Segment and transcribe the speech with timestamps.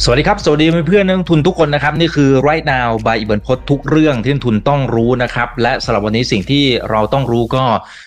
[0.00, 7.64] สวัสดีครับ สวัสดีเพื่อนนักลงทุนทุกคนนะครับ นี่คือ right now by อิบันพศทุกเรื่องที่นักทุนต้องรู้นะครับ และสำหรับวันนี้สิ่งที่เราต้องรู้ก็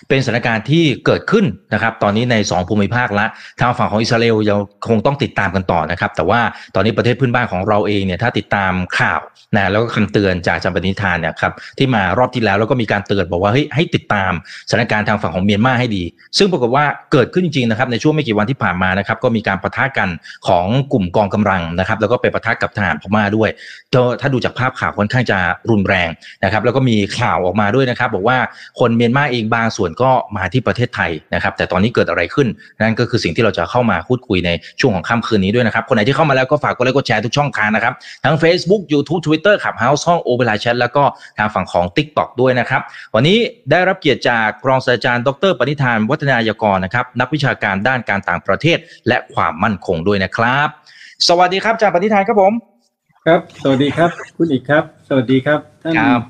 [0.08, 1.44] เป็นสถานการณ์ที่เกิดขึ้น
[1.74, 3.26] นะครับ ตอนนี้ใน 2 ภูมิภาคละ
[3.60, 6.40] ทางฝั่งของอิสราเอลยังคงต้องติดตามกันต่อนะครับ แต่ว่า
[6.74, 9.20] ตอนนี้ประเทศเพื่อนบ้านของเราเองเนี่ยถ้าติดตามข่าว
[9.54, 14.32] นะแล้วก็คำเตือนจากจำปนิธานเนี่ยครับที่มารอบที่แล้วแล้วก็มีการเตือนบอกว่าเฮ้ยให้ติดตาม
[14.68, 16.02] สถานการณ์ทางฝั่งของเมียนมาให้ดี
[16.38, 20.08] ซึ่งปรากฏว่าเกิดขึ้นจริงๆนะครับในช่วงไม่กี่วันที่ผ่านมานะครับก็มีการปะทะกัน
[20.48, 23.50] ของกลุ่มกองกำลังนะครับแล้วก็ไปประทะกับทหารพม่าด้วย
[24.20, 25.38] ถ้าดูจากภาพข่าวค่อนข้างจะ
[25.70, 26.10] รุนแรง
[26.44, 28.38] นะครับแล้วก็มีข่าวออกมาด้วยนะครับ บอกว่า
[28.80, 32.48] คนเมียนมาเองบางส่วนก็มาที่ประเทศไทยนะครับ แต่ตอนนี้เกิดอะไรขึ้น
[32.80, 34.50] นั่นก็คือสิ่งที่เราจะเข้ามาพูดคุยใน
[34.80, 41.04] ช่วงของค่ำคืนนี้ด้วยนะครับ คนไหนที่เข้ามาแล้วก็ฝากกดไลค์กดแชร์ทุกช่องทางนะครับ ทั้ง Facebook YouTube Twitter ขับ House ห้องโอเปร่าแชทแล้วก็
[41.38, 42.82] ทางฝั่งของ TikTok ด้วยนะครับ
[43.14, 43.38] วันนี้
[43.70, 48.78] ได้รับเกียรติจากรองศาสตราจารย์ ดรปณิธาน วัฒนายกรนะครับนักวิชาการด้านการต่างประเทศ
[49.08, 50.68] และความมั่นคงด้วยนะครับ
[51.28, 52.52] สวัสดีครับอาจารย์ปณิธานครับผม
[53.26, 56.22] ครับ สวัสดีครับ คุณอีกครับ สวัสดีครับท่านครับ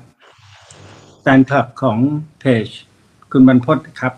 [1.21, 1.97] แฟนคลับของ
[2.39, 2.67] เพจ
[3.31, 4.13] คุณบรรพตครับ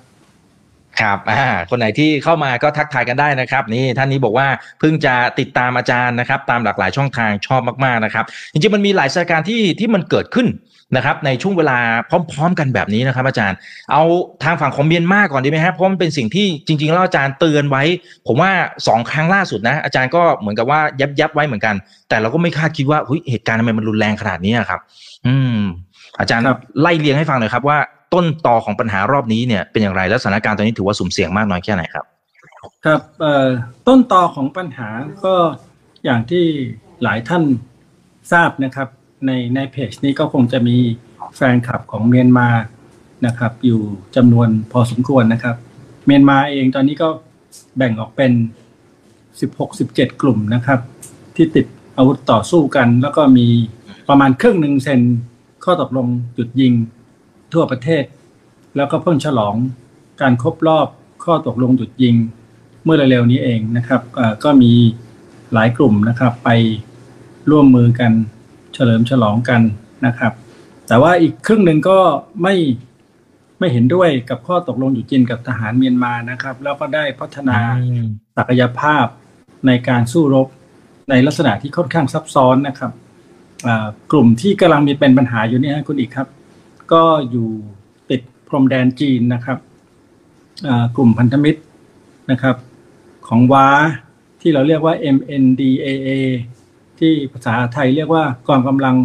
[1.01, 4.47] ครับอ่าคนไหนที่เข้ามาก็ทักทายกันได้นะครับ นี่ท่านนี้บอกว่า
[4.79, 10.47] เพิ่งจะติดตามอาจารย์นะครับ ตามหลากหลายช่องทางชอบมากๆนะครับ จริงๆมันมีหลายสถานการณ์ที่ที่มันเกิดขึ้น
[10.95, 11.77] นะครับ ในช่วงเวลา
[12.31, 13.57] พร้อม ๆ กันแบบนี้นะครับ อาจารย์
[13.91, 14.03] เอา
[14.43, 17.83] ทางฝั่งของเมียนมาก่อนดีไหมครับเพราะมันเป็นสิ่งที่จริงๆแล้วอาจารย์เตือนไว้
[18.27, 18.51] ผมว่า
[18.87, 21.75] สองครั้งล่าสุดนะ อาจารย์ก็เหมือนกับว่ายับยับๆไว้เหมือนกัน
[22.09, 24.79] แต่เราก็ไม่คาดคิดว่าเฮ้ยเหตุการณ์ทำไมมันรุนแรงขนาดนี้อะครับ
[25.27, 25.59] อืม
[26.19, 27.77] อาจารย์ครับไล่เรียงให้ฟังหน่อยครับว่า
[28.13, 32.05] ต้นตอของปัญหารอบนี้เนี่ยเป็นอย่างไรและสถานการณ์ตอนนี้ถือว่าสุ่มเสี่ยงมากน้อยแค่ไหนครับ
[32.85, 33.01] ครับ
[33.87, 34.89] ต้นตอของปัญหา
[35.25, 35.35] ก็
[36.05, 36.45] อย่างที่
[37.03, 37.43] หลายท่าน
[38.31, 38.87] ทราบนะครับ
[39.25, 40.77] ในในเพจนี้ก็คงจะมี
[41.35, 42.49] แฟนคลับของเมียนมา
[43.25, 43.81] นะครับ อยู่
[44.15, 45.55] จำนวนพอสมควรนะครับ
[46.05, 47.09] เมียนมาเองตอนนี้ก็
[47.77, 48.31] แบ่งออกเป็น
[49.41, 50.79] 16-17 กลุ่มนะครับ
[51.35, 51.65] ที่ติด
[51.97, 53.47] อาวุธต่อสู้กัน แล้วก็มี
[54.09, 55.01] ประมาณครึ่งหนึ่งเซน
[55.63, 56.73] ข้อตกลงหยุดยิง
[57.53, 58.03] ทั่วประเทศ
[58.75, 59.55] แล้วก็เพิ่งฉลอง
[60.21, 60.87] การครบรอบ
[61.23, 62.15] ข้อตกลงหยุดยิง
[62.83, 64.71] เมื่อเร็วๆนี้เองนะครับเอ่อก็มี
[65.53, 66.49] หลายกลุ่มนะครับไป
[67.49, 68.11] ร่วมมือกัน
[68.73, 69.61] เฉลิมฉลองกัน
[70.05, 70.33] นะครับ
[70.87, 71.99] แต่ว่าอีกครึ่งหนึ่งก็
[72.43, 72.55] ไม่
[73.59, 77.57] ไม่เห็นด้วยกับข้อตกลงหยุดยิงกับทหารเมียนมานะครับ แล้วก็ได้พัฒนา
[78.37, 79.05] ศักยภาพ
[79.67, 80.47] ในการสู้รบ
[81.09, 82.91] ในลักษณะที่ค่อนข้างซับซ้อนนะครับ
[83.67, 86.27] อ่ากลุ่มที่กำลังมีเป็นปัญหาอยู่เนี่ยคุณอีกครับ
[86.93, 87.49] ก็อยู่
[88.09, 89.57] ติดพรมแดนจีนนะครับ
[90.95, 91.61] กลุ่มพันธมิตร
[92.31, 92.55] นะครับ
[93.27, 93.67] ของว้า
[94.41, 96.09] ที่เราเรียกว่า MNDAA
[96.99, 98.95] ที่ภาษาไทยเรียกว่ากองกำลัง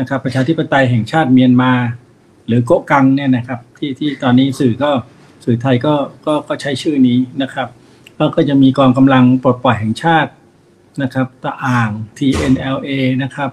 [0.00, 1.72] นะครับประชาธิปไตยแห่งชาติเมียนมา
[2.46, 4.90] หรือโกกังเนี่ยนะครับที่ที่ตอนนี้สื่อก็
[5.44, 5.94] สื่อไทยก็
[6.26, 7.68] ก็ก็ใช้ชื่อนี้นะครับ
[8.16, 10.30] แล้วก็จะมีกองกำลังปลดปล่อยแห่งชาติ
[11.02, 12.90] นะครับตะอ่าง TNLA
[13.22, 13.50] นะครับ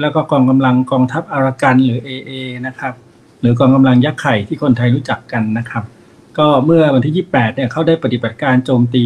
[0.00, 2.32] แล้วก็กองกำลังกองทัพอารากันหรือ AA
[2.66, 2.94] นะครับ
[3.40, 5.84] หรือกองกำลังยักษ์ไข่ที่คนไทยรู้จักกันนะครับ
[6.38, 9.04] ก็เมื่อวันที่ 28 เนี่ยเขาได้ปฏิบัติการโจมตี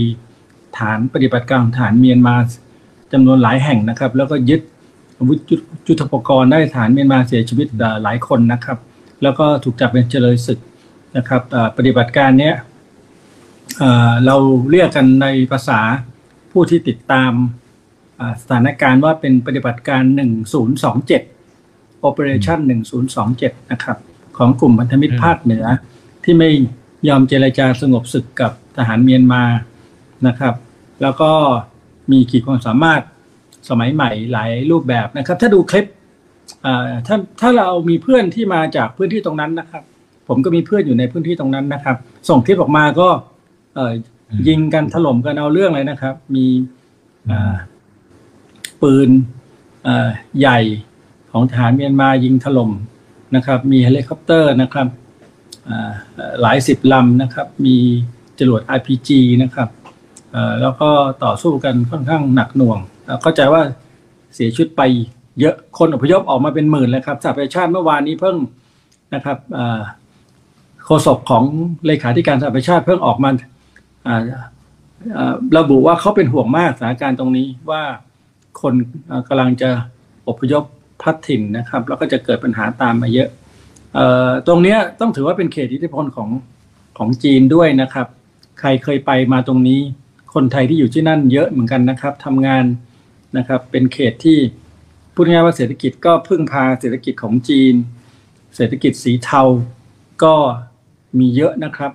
[0.79, 2.37] ฐานปฏิบัติการฐานเมียนมา
[3.13, 4.61] จำนวนหลายแห่งนะครับ แล้วก็ยึด
[5.19, 5.39] อาวุธ
[5.87, 7.67] ยุทโธปกรณ์ได้ฐานเมียนมาเสียชีวิต
[8.03, 8.79] หลายคนนะครับ
[9.23, 10.59] แล้วก็ถูกจับเป็นเจริญศึก
[11.17, 11.43] นะครับ
[11.77, 12.55] ปฏิบัติการเนี้ย
[14.27, 14.37] เรา
[14.71, 15.81] เรียกกันในภาษา
[16.53, 17.33] ผู้ที่ติดตาม
[18.41, 20.03] สถานการณ์ว่าเป็นปฏิบัติการ
[21.25, 22.59] 1027 Operation
[23.15, 23.99] 1027 นะครับ
[24.37, 25.65] ของกลุ่มพันธมิตรภาคเหนือ
[26.25, 26.51] ที่ไม่
[27.09, 29.43] ยอมเจรจาสงบศึกกับทหารเมียนมา
[30.27, 30.55] นะครับ
[31.03, 31.31] แล้วก็
[32.13, 33.03] มีขีดความสามารถ
[33.69, 35.87] สมัยใหม่หลายรูปแบบนะครับ ถ้าดูคลิป
[36.65, 39.83] อ่าถ้าถ้าเรามีเพื่อนที่มาจากพื้นที่ตรงนั้นนะครับ
[40.29, 41.97] ผมก็มีเพื่อนอยู่ในพื้นที่ตรงนั้นนะครับ
[42.29, 43.09] ส่งคลิปออกมาก็
[43.75, 43.93] เอ่อ
[44.49, 46.47] ยิงกันถล่มกันเอาเรื่องเลยนะครับ มี
[47.31, 47.55] อ่า
[48.85, 49.11] ปืน
[50.41, 50.61] ใหญ่
[51.31, 52.71] ของทหารเมียนมายิงถล่ม
[53.37, 54.89] นะครับ มีเฮลิคอปเตอร์นะครับ
[56.41, 57.77] หลายสิบลำนะครับ มี
[58.39, 59.11] จรวด RPG
[59.43, 59.69] นะครับ
[60.61, 60.91] แล้วก็
[61.25, 63.63] ต่อสู้กันค่อนข้างหนักหน่วงเอ่อเข้าใจว่า
[64.35, 64.83] เสียชีวิตไป
[65.41, 68.37] เยอะคนอพยพออกมาเป็นหมื่นเลยครับสหประชาชาติเมื่อวานนี้เพิ่ง
[69.15, 69.39] นะครับ
[70.85, 71.45] โฆษกของ
[71.87, 73.31] เลขาธิการสหประชาชาติเพิ่งออกมา
[74.07, 74.17] อ่า
[75.17, 77.83] อ่าระบุว่าเขาเป็นห่วงมากสถานการณ์ตรงนี้ว่า
[78.61, 78.75] คน
[79.11, 79.71] อ่ากำลังจะ
[80.29, 80.65] อพยพ
[81.03, 83.29] พัดถิ่นนะครับ แล้วก็จะเกิดปัญหาตามมาเยอะ
[83.99, 86.31] ออตรงนี้ต้องถือว่าเป็นเขตอิทธิพลของ
[86.99, 88.07] ของจีนด้วยนะครับ
[88.61, 89.81] ใครเคยไปมาตรงนี้
[90.35, 92.65] คนไทยที่อยู่ที่นั่นเยอะเหมือนกันนะครับทำงาน
[93.37, 94.39] นะครับ เป็นเขตที่
[95.15, 97.75] พูดง่ายว่าเศรษฐกิจก็พึ่งพาเศรษฐกิจของจีน
[98.57, 99.43] เศรษฐกิจสีเทา
[100.23, 100.35] ก็
[101.19, 101.93] มีเยอะนะครับ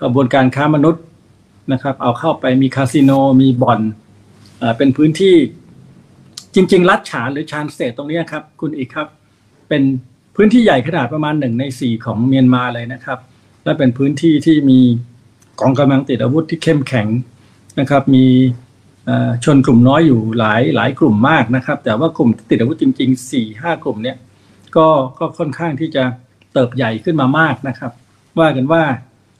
[0.00, 1.02] กระบวนการค้ามนุษย์
[1.72, 3.10] นะครับ เอาเข้าไปมีคาสิโน
[3.40, 3.80] มีบ่อน
[4.76, 5.34] เป็นพื้นที่
[6.54, 9.08] จริง ๆ รัฐฉานหรือชานสเตตตรงนี้ครับ คุณอีกครับ
[9.68, 9.82] เป็น
[10.36, 13.18] พื้นที่ใหญ่ขนาดประมาณหนึ่งในสี่ของเมียนมาเลยนะครับ
[13.64, 14.80] และเป็นพื้นที่ที่มี
[15.60, 17.08] กองกำลังติดอาวุธที่เข้มแข็ง
[17.80, 18.26] นะครับ มี
[19.44, 24.16] ชนกลุ่มน้อยอยู่หลายหลายกลุ่มมากนะครับ แต่ว่ากลุ่มติดอาวุธจริงๆสี่ห้ากลุ่มเนี้ย
[24.76, 24.86] ก็
[25.18, 26.04] ก็ค่อนข้างที่จะ
[26.52, 27.92] เติบใหญ่ขึ้นมามากนะครับ
[28.38, 28.82] ว่ากันว่า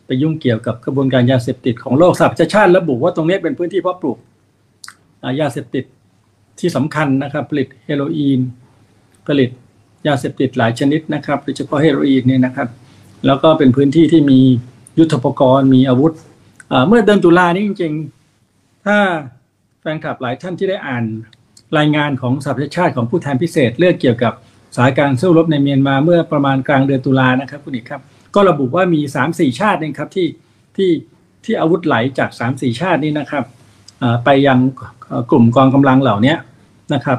[0.07, 4.19] ไปยุ่งเกี่ยวกับกระบวนการยาเสพติดของโลกสหประชาชาติระบุว่าตรงนี้เป็นพื้นที่เพาะปลูก
[5.41, 5.85] ยาเสพติด
[6.61, 8.41] ที่สำคัญนะครับ ผลิตเฮโรอีน
[9.27, 9.51] ผลิต
[10.07, 12.69] ยาเสพติดหลายชนิดนะครับโดยเฉพาะเฮโรอีนเนี่ยนะครับ
[13.27, 14.41] แล้วก็เป็นพื้นที่ที่มี
[14.99, 16.13] ยุทธปกรณ์ มีอาวุธ
[16.89, 17.95] เมื่อเดือนตุลานี้จริง
[18.39, 18.99] ๆ ถ้า
[19.81, 21.05] แฟนคลับหลายท่านที่ได้อ่าน
[21.79, 24.33] รายงานของสหประชาชาติของผู้แทนพิเศษ เรื่องเกี่ยวกับ
[24.77, 28.03] สายการสู้รบในเมียนมาเมื่อประมาณกลางเดือนตุลานะครับคุณเอกครับ
[28.35, 30.29] ก็ระบุว่ามีสามสี่ชาติเองครับที่
[30.77, 30.91] ที่
[31.45, 33.45] ที่อาวุธไหลจากสามสี่ชาตินี้นะครับ
[34.25, 34.59] ไปยัง
[35.31, 36.35] กลุ่มกองกำลังเหล่านี้
[36.95, 37.19] นะครับ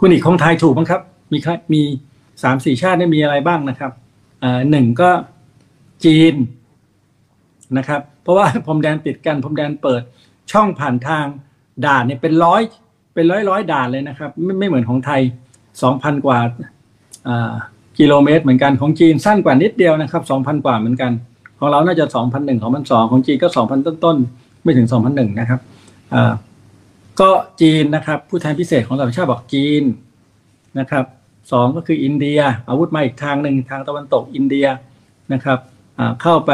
[0.00, 1.00] คุณอีกของไทยถูกมั้งครับ
[1.32, 1.38] มี
[1.72, 1.80] มี
[2.42, 3.92] สามสี่ชาตินี่มีอะไรบ้างนะครับ
[4.70, 5.10] หนึ่งก็
[6.04, 6.34] จีน
[7.78, 10.02] นะครับ เพราะว่าพรมแดนติดกันพรมแดนเปิด
[10.52, 11.26] ช่องผ่านทาง
[11.86, 12.62] ด่านเนี่ยเป็นร้อย
[13.14, 15.20] เป็นร้อยร้อยด่านเลยนะครับไม่ไม่เหมือนของไทย
[15.82, 16.38] สองพันกว่า
[17.98, 21.12] กิโลเมตรเหมือนกันของจีนสั้นกว่านิดเดียวนะครับสองพันกว่าเหมือนกัน
[21.58, 25.60] ของเราน่าจะสองพันหนึ่งของมันสองของจีนก็สองพันต้นๆไม่ถึงสองพันหนึ่งนะครับ
[27.20, 27.30] ก็
[27.60, 29.82] จีนนะครับผู้แทนพิเศษของสหประชาติบอกจีน
[30.78, 31.04] นะครับ
[31.52, 34.66] สองก็คืออินเดีย อาวุธมาอีกทางหนึ่งทางตะวันตกอินเดีย
[35.32, 35.58] นะครับ
[36.22, 36.52] เข้าไป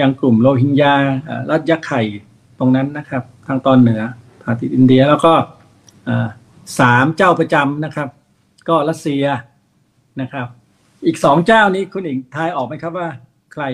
[0.00, 0.94] ยังกลุ่มโรฮิงญา
[1.50, 2.02] รัฐยักษ์ไข่
[2.58, 4.02] ตรงนั้นนะครับ ทางตอนเหนือ
[4.42, 5.32] ผางติอินเดียแล้วก็
[6.80, 8.08] สามเจ้าประจำนะครับ
[8.68, 9.24] ก็รัสเซีย
[10.20, 10.46] นะครับ
[11.06, 13.08] อีกสองเจ้านี้คุณอิงทายออกไหมครับว่า
[13.52, 13.64] ใคร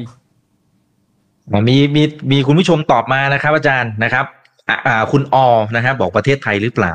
[1.69, 4.26] มีมีมีคุณผู้ชมตอบมานะครับ อาจารย์นะครับ
[4.69, 5.46] อ่าคุณออ
[5.76, 6.93] นะครับบอกประเทศไทยหรือเปล่า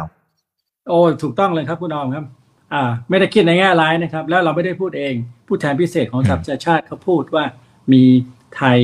[0.87, 2.25] โอ้ถูกต้องเลยครับคุณออมครับ
[2.73, 5.13] อ่า ไม่ได้คิดในแง่ร้ายนะครับ แล้วเราไม่ได้พูดเอง
[5.47, 7.45] ผู้แทนพิเศษของสหประชาชาติเขาพูดว่า
[7.93, 8.03] มี
[8.57, 8.79] ไทย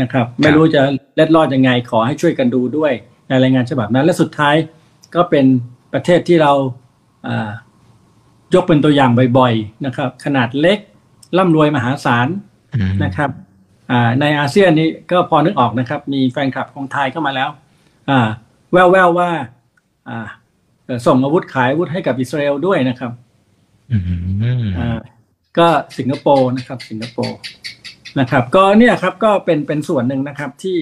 [0.00, 0.82] นะครับ ไม่รู้จะ
[1.16, 2.92] เล็ดรอดยังไงขอให้ช่วยกันดูด้วย
[3.28, 4.56] ในรายงานฉบับนั้น และสุดท้าย
[5.14, 5.46] ก็เป็น
[5.92, 6.52] ประเทศที่เรา
[7.26, 7.50] อ่า
[8.54, 10.78] ยกเป็นตัวอย่างบ่อยๆนะครับ ขนาดเล็ก
[11.38, 12.28] ร่ำรวยมหาศาล
[13.04, 13.30] นะครับ
[14.20, 17.48] ในอาเซียนนี้ก็พอนึกออกนะครับ มีแฟนคลับของไทยเข้ามาแล้ว
[18.10, 18.20] อ่า
[18.72, 19.30] แววแววว่า
[20.08, 20.28] อ่า
[21.06, 23.12] ส่งอาวุธขายอาวุธให้กับอิสราเอลด้วยนะครับ
[24.78, 24.98] อ่า
[25.58, 25.68] ก็
[25.98, 27.38] สิงคโปร์นะครับ สิงคโปร์
[28.20, 30.78] นะครับ ก็เนี่ยครับก็เป็นเป็นส่วนหนึ่งนะครับที่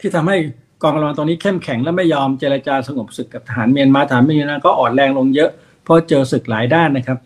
[0.00, 0.36] ที่ทำให้
[0.82, 5.50] กองกำลังตรงนี้เข้มแข็งและไม่ยอมเจรจาสงบศึกกับทหารเมียนมาทหารเมียนมาก็อ่อนแรงลงเยอะ
[5.82, 7.18] เพราะเจอศึกหลายด้านนะครับ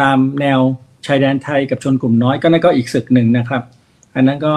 [0.00, 0.60] ตามแนว
[1.06, 3.62] ชายแดนไทยกับชนกลุ่มน้อยก็นั่นก็อีกศึกหนึ่งนะครับ
[4.14, 4.54] อันนั้นก็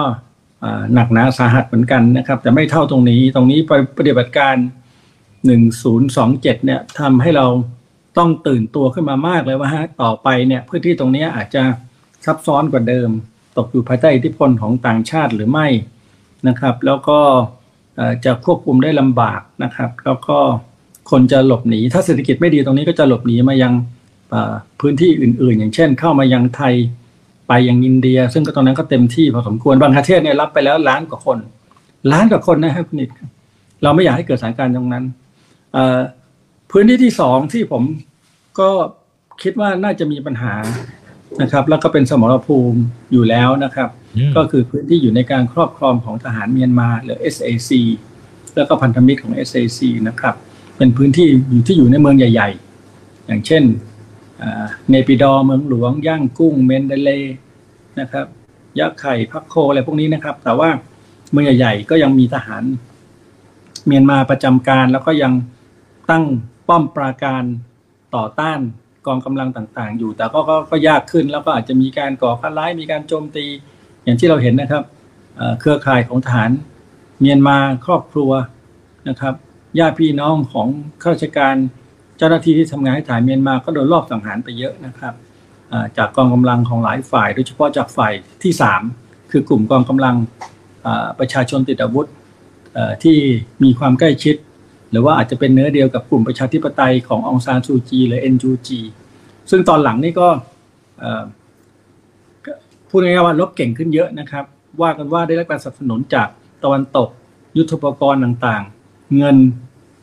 [0.94, 4.56] หนักหนาสาหัสเหมือนกันนะครับ แต่ไม่เท่าตรงนี้ตรงนี้ไปปฏิบัติการ
[5.80, 7.46] 1027 เนี่ยทำให้เรา
[8.18, 11.62] ต้องตื่นตัวขึ้นมามากเลยว่าฮะต่อไปเนี่ยพื้นที่ตรงนี้อาจจะ
[12.24, 13.10] ซับซ้อนกว่าเดิม
[13.56, 15.68] ตกอยู่ภายใต้อิทธิพลของต่างชาติหรือไม่
[16.48, 17.20] นะครับ แล้วก็
[18.24, 20.38] จะควบคุมได้ลำบากนะครับ แล้วก็
[21.10, 23.72] คนจะหลบหนี ถ้าเศรษฐกิจไม่ดีตรงนี้ก็จะหลบหนีมายัง
[24.80, 26.74] พื้นที่อื่น ๆ อย่างเช่น เข้ามายังไทย
[27.48, 31.38] ไปยังอินเดีย ซึ่งก็ตอนนั้นก็เต็มที่พอสมควรบางประเทศเนี่ยรับไปแล้วล้านกว่าคน
[32.12, 33.10] ล้านกว่าคนนะครับคุณนิด
[33.82, 35.04] เราไม่อยากให้เกิดสถานการณ์ตรงนั้น
[36.70, 37.82] พื้นที่ที่สองที่ผม
[38.60, 38.70] ก็
[39.42, 40.54] คิดว่าน่าจะมีปัญหา
[41.42, 42.78] นะครับ แล้วก็เป็นสมรภูมิ
[43.12, 43.88] อยู่แล้วนะครับ
[44.36, 47.70] ก็คือพื้นที่อยู่ในการครอบครองของทหารเมียนมาหรือ SAC
[48.56, 50.34] แล้วก็พันธมิตรของ SAC นะครับ
[50.76, 52.50] เป็นพื้นที่อยู่ที่อยู่ในเมืองใหญ่
[52.88, 53.62] ๆ อย่างเช่น
[54.90, 57.10] เนปิดอเมืองหลวง ย่างกุ้งเมนเดเล
[58.00, 58.26] นะครับ
[58.80, 60.70] ยักษ์ไข่พักโคอะไรพวกนี้นะครับ แต่ว่า
[61.30, 62.64] เมืองใหญ่ๆก็ยังมีทหาร
[63.86, 65.32] เมียนมาประจำการแล้วก็ยัง
[66.10, 66.24] ตั้ง
[66.68, 67.42] ป้อมปราการ
[68.16, 68.60] ต่อต้าน
[69.06, 73.46] กองกำลังต่างๆ อยู่ แต่ก็ก็ก็ยากขึ้นแล้วก็อาจจะมีการก่อการร้ายมีการโจมตี
[74.04, 74.82] อย่างที่เราเห็นนะครับ
[75.60, 76.50] เครือข่ายของทหาร
[77.20, 78.30] เมียนมาครอบครัว
[79.08, 79.34] นะครับ
[79.78, 80.68] ญาติพี่น้องของ
[81.02, 81.56] ข้าราชการ
[82.18, 85.14] เจ้าหน้าที่ที่ทำงานให้ฐานเมียนมาก็โดนรอบสังหารไปเยอะนะครับ
[85.96, 88.52] จากกองกำลังของหลายฝ่าย โดยเฉพาะจากฝ่ายที่
[88.92, 90.16] 3 คือกลุ่มกองกำลัง
[91.18, 92.06] ประชาชนติดอาวุธ
[93.02, 93.16] ที่
[93.62, 94.36] มีความใกล้ชิด
[94.90, 98.68] หรือว่าอาจจะเป็นเนื้อเดียวกับกลุ่มประชาธิปไตยขององซานซูจีหรือ NUG
[99.50, 100.28] ซึ่งตอนหลังนี่ก็
[102.88, 104.44] พูดง่ายๆว่าลบเก่งขึ้นเยอะนะครับ
[104.82, 106.28] ว่ากันว่าได้รับการสนับสนุนจาก
[106.64, 107.08] ตะวันตก
[107.56, 109.36] ยุทธปกรณ์ต่างๆ เงิน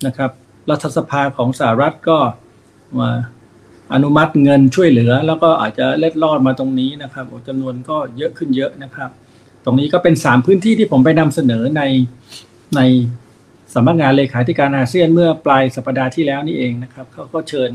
[0.05, 0.31] นะครับ
[0.69, 2.17] รัฐสภาของสหรัฐก็
[2.99, 3.09] มา
[3.93, 9.09] อนุมัติเงินช่วยเหลือ แล้วก็อาจจะเล็ดลอดมาตรงนี้นะครับจำนวนก็เยอะขึ้นเยอะนะครับ
[9.65, 11.81] ตรงนี้ก็เป็นสามพื้นที่ที่ผมไปนำเสนอใน
[12.75, 12.81] ใน
[13.73, 17.69] สำนักงานเลขาธิการอาเซียนเมื่อปลายสัปดาห์ที่แล้วนี่เองนะครับเขาก็เชิญ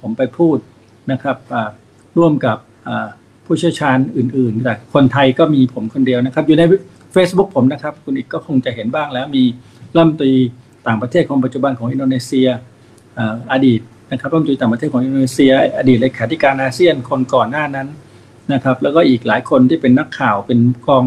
[0.00, 0.56] ผมไปพูด
[1.12, 1.36] นะครับ
[2.18, 2.56] ร่วมกับ
[3.44, 6.62] ผู้เชี่ยวชาญอื่นๆแต่คนไทยก็มีผมคนเดียวนะครับ อยู่ใน
[7.14, 9.44] Facebook ผมนะครับ คุณอีกก็คงจะเห็นบ้างแล้วมี
[9.94, 10.34] รัฐมนตรี
[10.86, 12.48] ต่างประเทศของปัจจุบันของอินโดนีเซีย
[13.52, 17.88] อดีตนะครับรัฐมนตรีต่างประเทศของอินโดนีเซีย อดีตเลขาธิการอาเซียนคนก่อนหน้านั้น
[18.52, 21.04] นะครับแล้วก็อีกหลายคนที่เป็นนักข่าวเป็นกอง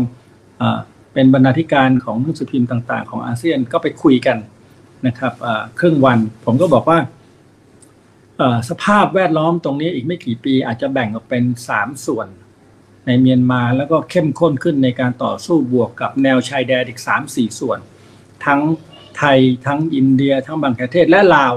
[1.14, 4.38] เป็นบรรณาธิการของหนังสือพิมพ์ต่าง ๆ ของอาเซียนก็ไปคุยกัน
[5.08, 5.34] นะครับ
[5.80, 7.00] ครึ่งวัน ผมก็บอกว่า
[8.70, 12.28] สภาพแวดล้อมตรงนี้อีกไม่กี่ปีอาจจะแบ่งออกเป็นสามส่วน
[13.06, 17.80] ในเมียนมาแล้วก็เข้มข้นขึ้นในการต่อสู้บวกกับแนวชายแดนอีกสามสี่ส่วน
[18.46, 18.62] ทั้ง
[19.20, 21.54] ไทยทั้งอินเดีย ทั้งบังคลาเทศและลาว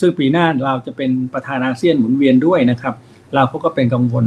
[0.00, 2.94] ซึ่งปีหน้าเราจะเป็นประธานอาเซียนหมุนเวียนด้วยนะครับ
[3.34, 4.24] เราเขาก็เป็นกังวล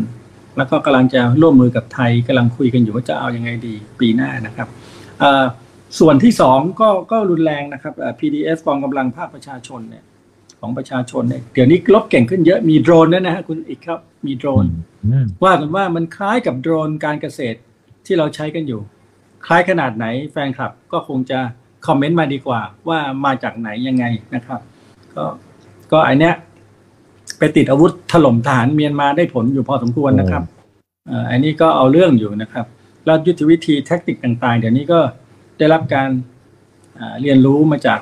[0.58, 4.68] แล้วก็กำลังจะร่วมมือกับไทยกำลังคุยกันอยู่ว่าจะเอาอยัางไงดีปีหน้านะครับ
[6.00, 10.04] ส่วนที่สองก็ก็รุนแรงนะครับ PDF กองกำลังภาคประชาชนเนี่ย
[10.60, 14.66] ของประชาชนเนี่ยเดี๋ยวนี้ลบเก่งขึ้นเยอะมีโดรนด้วยนะฮะคุณอีกครับมีโดรน
[15.44, 17.58] ว่ากันว่ามันคล้ายกับโดรนการเกษตร
[18.06, 18.82] ที่เราใช้กันอยู่
[19.46, 21.40] คล้ายขนาดไหนแฟนคลับก็คงจะ
[21.88, 24.60] คอมเมนต์มาดีกว่า ว่ามาจากไหนยังไงนะครับ
[25.16, 25.24] ก็
[25.92, 26.34] ก็อันเนี้ย
[27.40, 30.44] ไปติดอาวุธถล่มฐานเมียนมาได้ผลอยู่พอสมควรนะครับ
[31.32, 32.66] อันนี้ก็เอาเรื่องอยู่นะครับ
[33.06, 35.00] แล้วยุทธวิธีแทคนิคต่างๆ เดี๋ยวนี้ก็
[35.58, 36.10] ได้รับการ
[37.22, 38.00] เรียนรู้มาจาก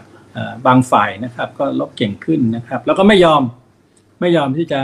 [0.68, 3.42] บางฝ่ายนะครับ ก็ลบเก่งขึ้นนะครับ แล้วก็ไม่ยอม
[4.22, 4.80] ไม่ยอมที่จะ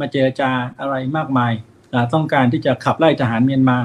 [0.00, 1.52] มาเจรจาอะไรมากมาย
[2.14, 3.78] ต้องการที่จะขับไล่ทหารเมียนมา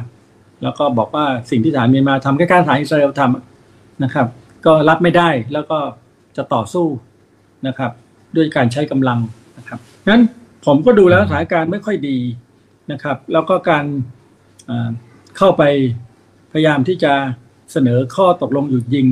[0.63, 4.27] แล้วก็บอกว่าสิ่งที่ทหารเมียนมาทำแค่การทหารอิสราเอลทำนะครับ
[4.65, 5.77] ก็รับไม่ได้แล้วก็
[6.37, 6.87] จะต่อสู้
[7.67, 7.91] นะครับ
[8.35, 9.19] ด้วยการใช้กำลัง
[9.57, 9.79] นะครับ
[10.09, 10.21] งั้น
[10.65, 12.17] ผมก็ดูแล้วสถานการณ์ไม่ค่อยดี
[12.91, 13.85] นะครับ แล้วก็การ
[15.37, 15.63] เข้าไป
[16.51, 17.13] พยายามที่จะ
[17.71, 19.07] เสนอข้อตกลงหยุดยิง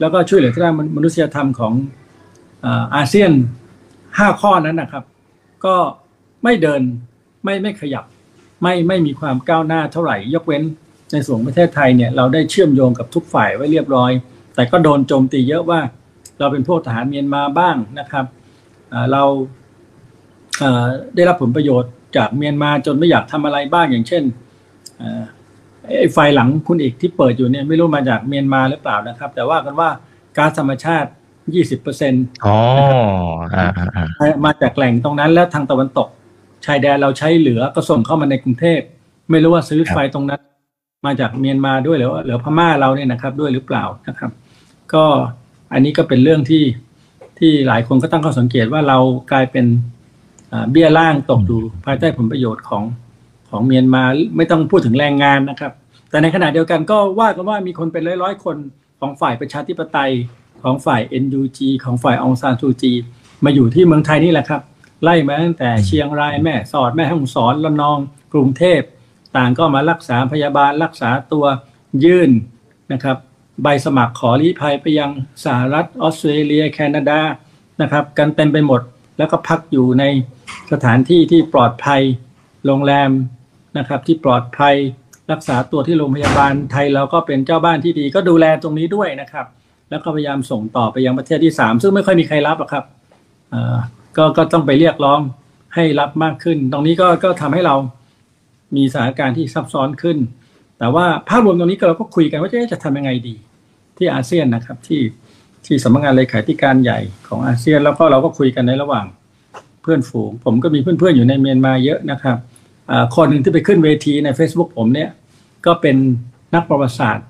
[0.00, 1.72] แล้วก็ช่วยเหลือทางด้านมนุษยธรรมของ
[2.94, 3.32] อาเซียน
[4.18, 5.04] ห้าข้อนั้นนะครับ
[5.64, 5.76] ก็
[6.44, 6.82] ไม่เดิน
[7.44, 8.04] ไม่ไม่ขยับ
[8.62, 10.62] ไม่ไม่มีความก้าวหน้าเท่าไหร่ ยกเว้น
[11.12, 14.10] ในส่วนประเทศไทยเนี่ยเราได้เชื่อมโยงกับทุกฝ่ายไว้เรียบร้อย
[14.54, 15.80] แต่ก็โดนโจมตีเยอะว่า
[16.38, 18.24] เราเป็นพวกทหารเมียนมาบ้างนะครับ
[19.12, 19.22] เรา
[21.14, 24.22] ได้รับผลประโยชน์จากเมียนมาจนไม่อยากทำอะไรบ้างอย่างเช่น
[25.98, 29.90] ไอ้ไฟหลังคุณอีกที่เปิดอยู่เนี่ยไม่รู้มาจากเมียนมาหรือเปล่านะครับ แต่ว่ากันว่า
[30.36, 31.10] ก๊าซธรรมชาติ
[31.54, 32.24] ยี่สิบเปอร์เซ็นต์
[34.44, 36.08] มาจากแหล่งตรงนั้นแล้วทางตะวันตก
[36.66, 38.80] ชายแดนเราใช้เหลือก็ส่งเข้ามาในกรุงเทพ
[39.30, 40.40] ไม่รู้ว่าซื้อไฟตรงนั้น
[41.06, 44.30] มาจากเมียนมาด้วยหรือหรือพม่าเราเนี่ยนะครับ ด้วยหรือเปล่านะครับ
[44.94, 45.04] ก็
[45.72, 46.64] อันนี้ก็เป็นเรื่องที่
[47.38, 48.98] ที่หลายคนก็ตั้งข้อสังเกตว่าเรา
[49.32, 49.66] กลายเป็น
[50.70, 52.84] เบี้ยล่างตกอยู่ภายใต้ผลประโยชน์ของ
[53.50, 54.02] ของเมียนมา
[54.36, 55.72] ไม่ต้องพูดถึงแรงงานนะครับ
[56.10, 58.56] แต่ในขณะเดียวกันก็ว่ากันว่ามีคนเป็นร้อยๆคน
[59.00, 60.12] ของฝ่ายประชาธิปไตย
[60.62, 62.92] ของฝ่าย NUG ของฝ่ายองซานซูจี
[63.44, 64.62] มาอยู่ที่เมืองไทยนี่แหละครับ
[65.02, 67.98] ไล่มาตั้งแต่เชียงรายแม่สอดแม่ฮ่องสอนละนอง
[68.32, 68.80] กรุงเทพ
[69.36, 71.44] ต่างก็มารักษาพยาบาลรักษาตัว
[72.04, 72.30] ยื่น
[72.92, 73.16] นะครับ
[73.62, 75.10] ใบสมัครขอลี้ภัยไปยัง
[75.44, 77.20] สหรัฐออสเตรเลียแคนาดา
[77.82, 78.80] นะครับ กันเต็มไปหมด
[79.18, 80.04] แล้วก็พักอยู่ใน
[80.72, 82.02] สถานที่ที่ปลอดภัย
[82.66, 83.10] โรงแรม
[83.78, 84.76] นะครับ ที่ปลอดภัย
[85.32, 89.46] รักษาตัวที่โรงพยาบาลไทยเราก็เป็นเจ้าบ้านที่ดี ก็ดูแลตรงนี้ด้วยนะครับ
[89.90, 92.84] แล้วก็พยายามส่งต่อไปยังประเทศที่สามซึ่งไม่ค่อยมีใครรับหรอกครับ
[94.16, 95.20] ก็ก็ต้องไปเรียกร้อง
[95.74, 97.74] ให้รับมากขึ้น ตรงนี้ก็ก็ทำให้เรา
[98.76, 100.18] มีสถานการณ์ที่ซับซ้อนขึ้น
[100.78, 103.34] แต่ว่าภาพรวมตรงนี้เราก็คุยกันว่าจะจะทำยังไงดี
[103.96, 105.02] ที่อาเซียนนะครับที่
[105.66, 109.06] ที่สำนักงานเลขาธิการใหญ่ของอาเซียน แล้วก็เราก็คุยกันในระหว่าง
[109.82, 112.36] เพื่อนฝูง ผมก็มีเพื่อนๆอยู่ในเมียนมาเยอะนะครับ
[113.16, 115.10] คนหนึ่งที่ไปขึ้นเวทีใน Facebook ผมเนี่ย
[115.66, 115.96] ก็เป็น
[116.54, 117.26] นักประวัติศาสตร์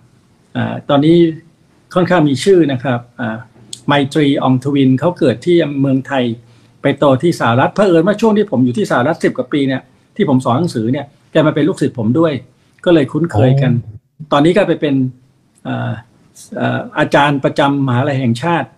[0.88, 1.16] ตอนนี้
[1.94, 3.00] ค่อนข้างมีชื่อนะครับ
[3.87, 6.25] ไมตรีองทวินเขาเกิดที่เมืองไทย
[6.82, 9.82] ไปโตที่สหรัฐเพื่อเอิญว่าช่วงที่ผมอยู่ที่สหรัฐสิบกว่าปีเนี่ย
[10.16, 12.32] ที่ผมสอนหนังสือเนี่ย แกมาเป็นลูกศิษย์ผมด้วย
[12.84, 13.72] ก็เลยคุ้นเคยกัน
[14.32, 14.94] ตอนนี้ก็ไปเป็น
[16.99, 18.68] อาจารย์ประจำมหาลัยแห่งชาติ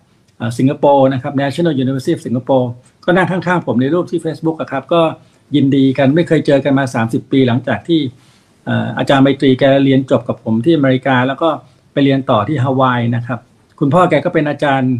[0.57, 2.67] สิงคโปร์นะครับ National University of Singapore
[3.05, 5.01] ก็นั่งข้างๆผมในรูปที่ Facebook ครับ ก็
[5.55, 8.01] ยินดีกันไม่เคยเจอกันมา 30 ปีหลังจากที่
[8.97, 11.49] อาจารย์ไมตรีแกเรียนจบกับผมที่อเมริกา แล้วก็
[11.93, 13.39] ไปเรียนต่อที่ฮาวายนะครับ
[13.79, 14.93] คุณพ่อแกก็เป็นอาจารย์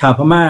[0.00, 0.44] ชาวพม่า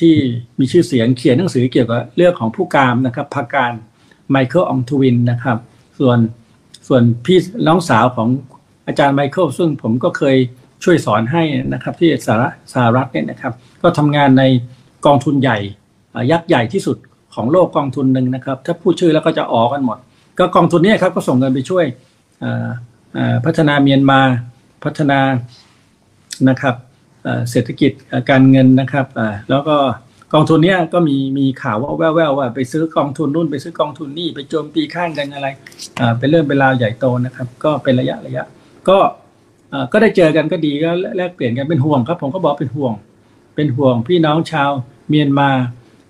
[0.00, 0.14] ที่
[0.58, 3.72] มีชื่อเสียงเขียนหนังสือเกี่ยวกับเรื่องของผู้กามนะครับพักการ
[4.30, 5.58] ไมเคิลองทวินนะครับ
[5.98, 6.18] ส่วน
[6.88, 8.28] ส่วนพี่น้องสาวของ
[8.86, 10.36] อาจารย์ไมเคิลซึ่งผมก็เคย
[10.84, 11.42] ช่วยสอนให้
[11.72, 14.44] นะครับที่สหรัฐสหรัฐเนี่ยนะครับ ก็ทำงานใน
[15.06, 15.58] กองทุนใหญ่
[16.30, 16.96] ยักษ์ใหญ่ที่สุด
[17.34, 19.98] ขของโลกกองทุนหนึ่งนะครับ ถ้าพูดชื่อแล้วก็จะออกกันหมด
[20.38, 21.84] ก็กองทุนนี้ครับก็ส่งเงินไปช่วย
[23.44, 24.20] พัฒนาเมียนมา
[24.84, 25.20] พัฒนา
[26.48, 26.74] นะครับ
[27.50, 27.92] เศรษฐกิจ
[28.30, 29.06] การเงินนะครับ
[29.50, 29.76] แล้วก็
[30.32, 35.46] กองทุนเนี้ยก็มีมีข่าวว่าแว่วๆว่าไปซื้อกองทุนนู่นไปซื้อกองทุนนี่ไปโจมตีข้างกันอะไร
[36.00, 38.44] อ่าเป็นเรื่องเป็นราวใหญ่โตนะครับ ก็เป็นระยะระยะ
[38.88, 38.98] ก็
[39.72, 42.92] อ่าก็ได้เจอกันก็ดีก็แลกเปลี่ยนกันเป็นห่วงครับ ผมก็บอกเป็นห่วง
[43.54, 44.70] เป็นห่วงพี่น้องชาว
[45.08, 45.50] เมียนมา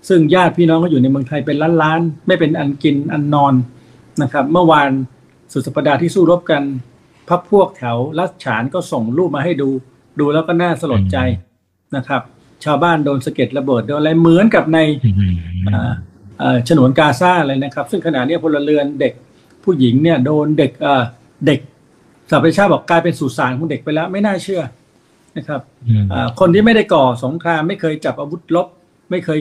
[0.09, 3.55] ซึ่งญาติพี่น้องก็อยู่ในเมืองไทยเป็นล้านๆไม่เป็นอันกินอันนอน
[4.23, 4.91] นะครับ เมื่อวาน
[5.53, 6.63] สุดสัปดาห์ที่สู้รบกัน
[7.29, 9.69] พักพวกแถวรัชฉานก็ส่งรูปมาให้ดู
[10.21, 11.19] ดูแล้วก็น่าสลดใจ
[11.97, 12.23] นะครับ
[12.65, 14.79] ชาวบ้านโดนสะเก็ดระเบิดโดนอะไรเหมือนกับใน
[16.69, 19.13] ฉนวนกาซาเลยนะครับ ซึ่งขณะนี้พลเรือนเด็ก
[19.65, 20.73] ผู้หญิงเนี่ยโดนเด็ก
[21.47, 21.61] เด็ก
[22.31, 24.63] สหประชาบอกกลายเป็นสุสานของเด็กไปแล้วไม่น่าเชื่อ
[25.37, 25.61] นะครับ
[26.41, 28.67] คนที่ไม่ได้ก่อสงครามไม่เคยจับอาวุธลบ
[29.11, 29.39] ไม่เคย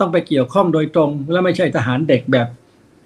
[0.00, 2.48] ต้องไปเกี่ยวข้องโดยตรง และไม่ใช่ทหารเด็กแบบ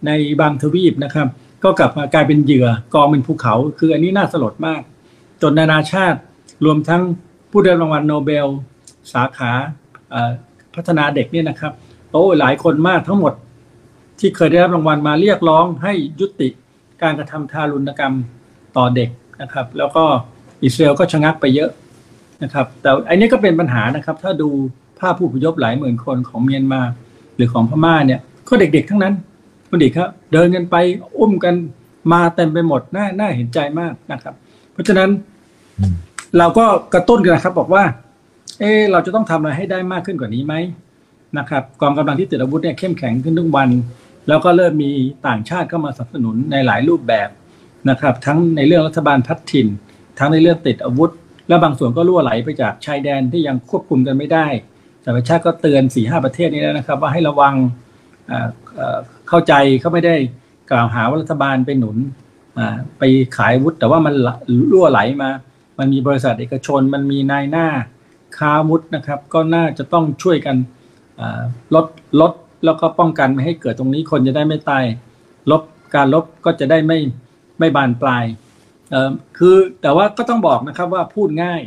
[0.07, 0.11] ใน
[0.41, 1.29] บางทวีปนะครับ
[1.65, 4.81] ก็กลับมากลายเป็นเหยื่อกองเป็นภูเขา คืออันนี้น่าสลดมาก
[5.43, 6.19] จนนานาชาติ
[6.65, 7.03] รวมทั้ง
[7.51, 8.47] ผู้ได้รางวัลโนเบล
[9.13, 9.53] สาขา
[10.75, 11.73] พัฒนาเด็กเนี่ยนะครับ
[12.11, 13.33] โอ้หลายคนมากทั้งหมด
[14.19, 16.49] ที่เคยได้รับรางวัลมาเรียกร้องให้ยุติ
[17.03, 18.15] การกระทำทารุณกรรม
[18.77, 19.11] ต่อเด็ก
[19.43, 20.05] นะครับ แล้วก็
[20.65, 21.71] อิสราเอลก็ชะงักไปเยอะ
[22.43, 24.49] นะครับ แต่อันนี้ก็เป็นปัญหานะครับ ถ้าดู
[24.99, 26.81] ภาพผู้พยพหลายหมื่นคนของเมียนมา
[27.37, 29.15] หรือของพม่าเนี่ยก็เด็กๆทั้งนั้น
[29.69, 30.77] คุณดิครับเดินกันไป
[31.19, 31.55] อุ้มกัน
[32.13, 34.35] มาเต็มไปหมดน่าน่าเห็นใจมากนะครับ
[34.73, 35.11] เพราะฉะนั้น
[36.39, 37.85] เราก็กระตุ้นกันนะครับ บอกว่า
[38.61, 40.55] เออเราจะต้องทำอะไรให้ได้มากขึ้นกว่านี้ไหม
[41.39, 43.69] นะครับกองกำลังที่ติดอาวุธเนี่ยเข้มแข็งขึ้นทุกวัน
[44.29, 44.91] แล้วก็เริ่มมี
[45.27, 47.29] ต่างชาติเข้ามาสนับสนุนในหลายรูปแบบ
[47.91, 49.69] นะครับ ทั้งในเรื่องรัฐบาลพัฒถิ่น
[50.19, 51.11] ทั้งในเรื่องติดอาวุธ
[51.49, 54.47] และบางส่วนก็ล่วไหลไปจากชายแดนที่ยังควบคุมกันไม่ได้
[55.05, 57.55] สหประชาติก็เตือนสี่ห้าประเทศนี้แล้วนะครับ ว่าให้ระวัง
[59.29, 60.15] เข้าใจเขาไม่ได้
[60.71, 61.97] กล่าวหาว่ารัฐบาลไปหนุน
[62.99, 63.03] ไป
[63.37, 64.15] ขายวุฒิแต่ว่ามัน
[64.71, 65.31] รั่วไหลมา
[65.79, 67.67] มันมีบริษัทเอกชน มันมีนายหน้า
[68.39, 70.57] ค้าวุฒินะครับ ก็น่าจะต้องช่วยกัน
[71.75, 71.87] ลด
[72.21, 72.33] ลด
[72.65, 74.85] แล้วก็ป้องกันไม่ให้เกิดตรงนี้คนจะได้ไม่ตาย
[75.51, 75.63] ลบ
[75.95, 76.99] การลบก็จะได้ไม่
[77.59, 78.25] ไม่บานปลาย
[79.39, 81.61] คือแต่ว่าก็ต้องบอกนะครับว่าพูดง่าย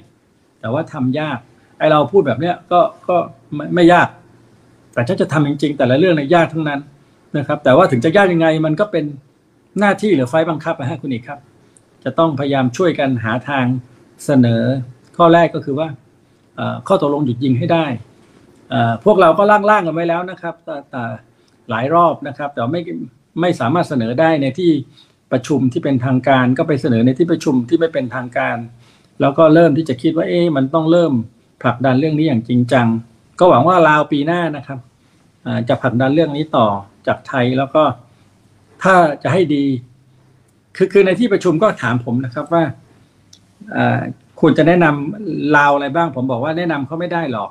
[0.60, 1.39] แต่ว่าทำยาก
[1.77, 3.17] ไอเราพูดแบบเนี้ยก็ก็
[3.55, 4.08] ไม่ไม่ยาก
[4.93, 6.79] แต่ถ้าจะทำจริง ๆ แต่ละเรื่องเนี่ยยากทั้งนั้น
[7.38, 9.05] นะครับ แต่ว่าถึงจะยากยังไงมันก็เป็น
[9.79, 11.39] หน้าที่หรือไฟบังคับนะฮะคุณอีกครับ
[12.03, 13.65] จะต้องพยายามช่วยกันหาทาง
[14.25, 14.63] เสนอ
[15.17, 15.88] ข้อแรกก็คือว่า
[16.87, 17.85] ข้อตกลงหยุดยิงให้ได้
[19.05, 20.55] พวกเราก็ล่างๆกันไว้แล้วนะครับ
[20.91, 21.03] แต่
[21.69, 22.81] หลายรอบนะครับ แต่ไม่
[23.41, 24.71] ไม่สามารถเสนอได้ในที่
[25.31, 28.57] ประชุมที่เป็นทางการ ก็ไปเสนอในที่ประชุมที่ไม่เป็นทางการ
[29.21, 31.13] แล้วก็เริ่มที่จะคิดว่าเอ๊ะมันต้องเริ่ม
[31.61, 32.87] ผลักดันเรื่องนี้อย่างจริงจัง
[33.39, 34.79] ก็หวังว่าลาวปีหน้านะครับ
[35.69, 36.67] จะผลักดันเรื่องนี้ต่อ
[37.07, 37.83] จากไทยแล้วก็
[38.83, 39.65] ถ้าจะให้ดี
[40.75, 42.63] คือคือในที่ประชุมก็ถามผมนะครับว่า
[44.39, 47.49] ควรจะแนะนำลาวอะไรบ้าง ผมบอกว่าแนะนำเขาไม่ได้หรอก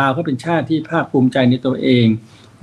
[0.00, 2.06] ลาวเขาเป็นชาติที่ภาคภูมิใจในตัวเอง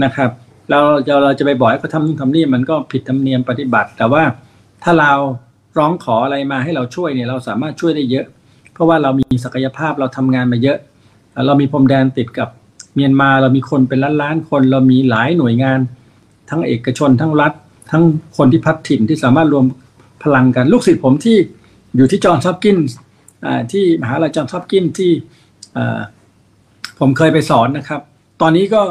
[0.04, 0.30] นะครับ
[0.71, 4.23] เราจะเราจะไปบอกให้เขาทำนู่นทำนี่มันก็ผิดธรรมเนียมปฏิบัติ แต่ว่า
[4.84, 5.12] ถ้าเรา
[5.78, 8.26] ร้องขออะไรมาให้เราช่วยเนี่ยเราสามารถช่วยได้เยอะ
[8.73, 10.78] เพราะว่าเรามีศักยภาพเราทำงานมาเยอะ
[11.45, 12.50] เรามีพรมแดนติดกับ
[12.95, 15.80] เมียนมาเรามีคนเป็นล้านล้านคน เรามีหลายหน่วยงาน
[16.50, 17.54] ทั้งเอกชนทั้งรัฐ
[17.91, 18.04] ทั้ง
[18.38, 19.65] คนที่พัดถิ่นที่สามารถรวม
[20.23, 21.38] พลังกัน ลูกศิษย์ผมที่
[21.95, 22.77] อยู่ที่จอห์นส์ ฮอปกินส์
[23.71, 25.12] ที่มหาลัยจอห์นส์ ฮอปกินส์ที่
[27.00, 28.02] ผมเคยไปสอนนะครับ
[28.41, 28.82] ตอนนี้ก็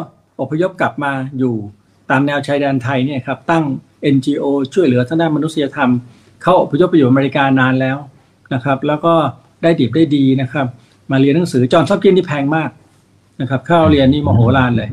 [0.41, 1.55] อพยพกลับมาอยู่
[2.11, 3.65] ตามแนวชายแดนไทยเนี่ยครับตั้ง
[4.15, 5.91] NGO ช่วยเหลือทางด้านมนุษยธรรม
[6.43, 7.97] เขาอพยพไปอยู่อเมริกานานแล้ว
[8.55, 9.15] นะครับ แล้วก็
[9.63, 10.67] ได้ดีได้ดีนะครับ
[11.11, 12.71] มาเรียนหนังสือจอห์นส์ ฮอปกินส์ที่แพงมาก
[13.41, 14.89] นะครับเข้าเรียนนี่มโหฬารเลย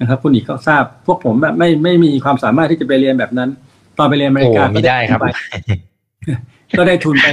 [0.00, 3.50] นะครับ คุณอีกก็ทราบ พวกผมแบบไม่ไม่มีความสามารถที่จะไปเรียนแบบนั้น
[3.98, 5.20] ตอนไปเรียนอเมริกาไม่ได้ครับ
[6.78, 7.26] ก็ได้ทุนไป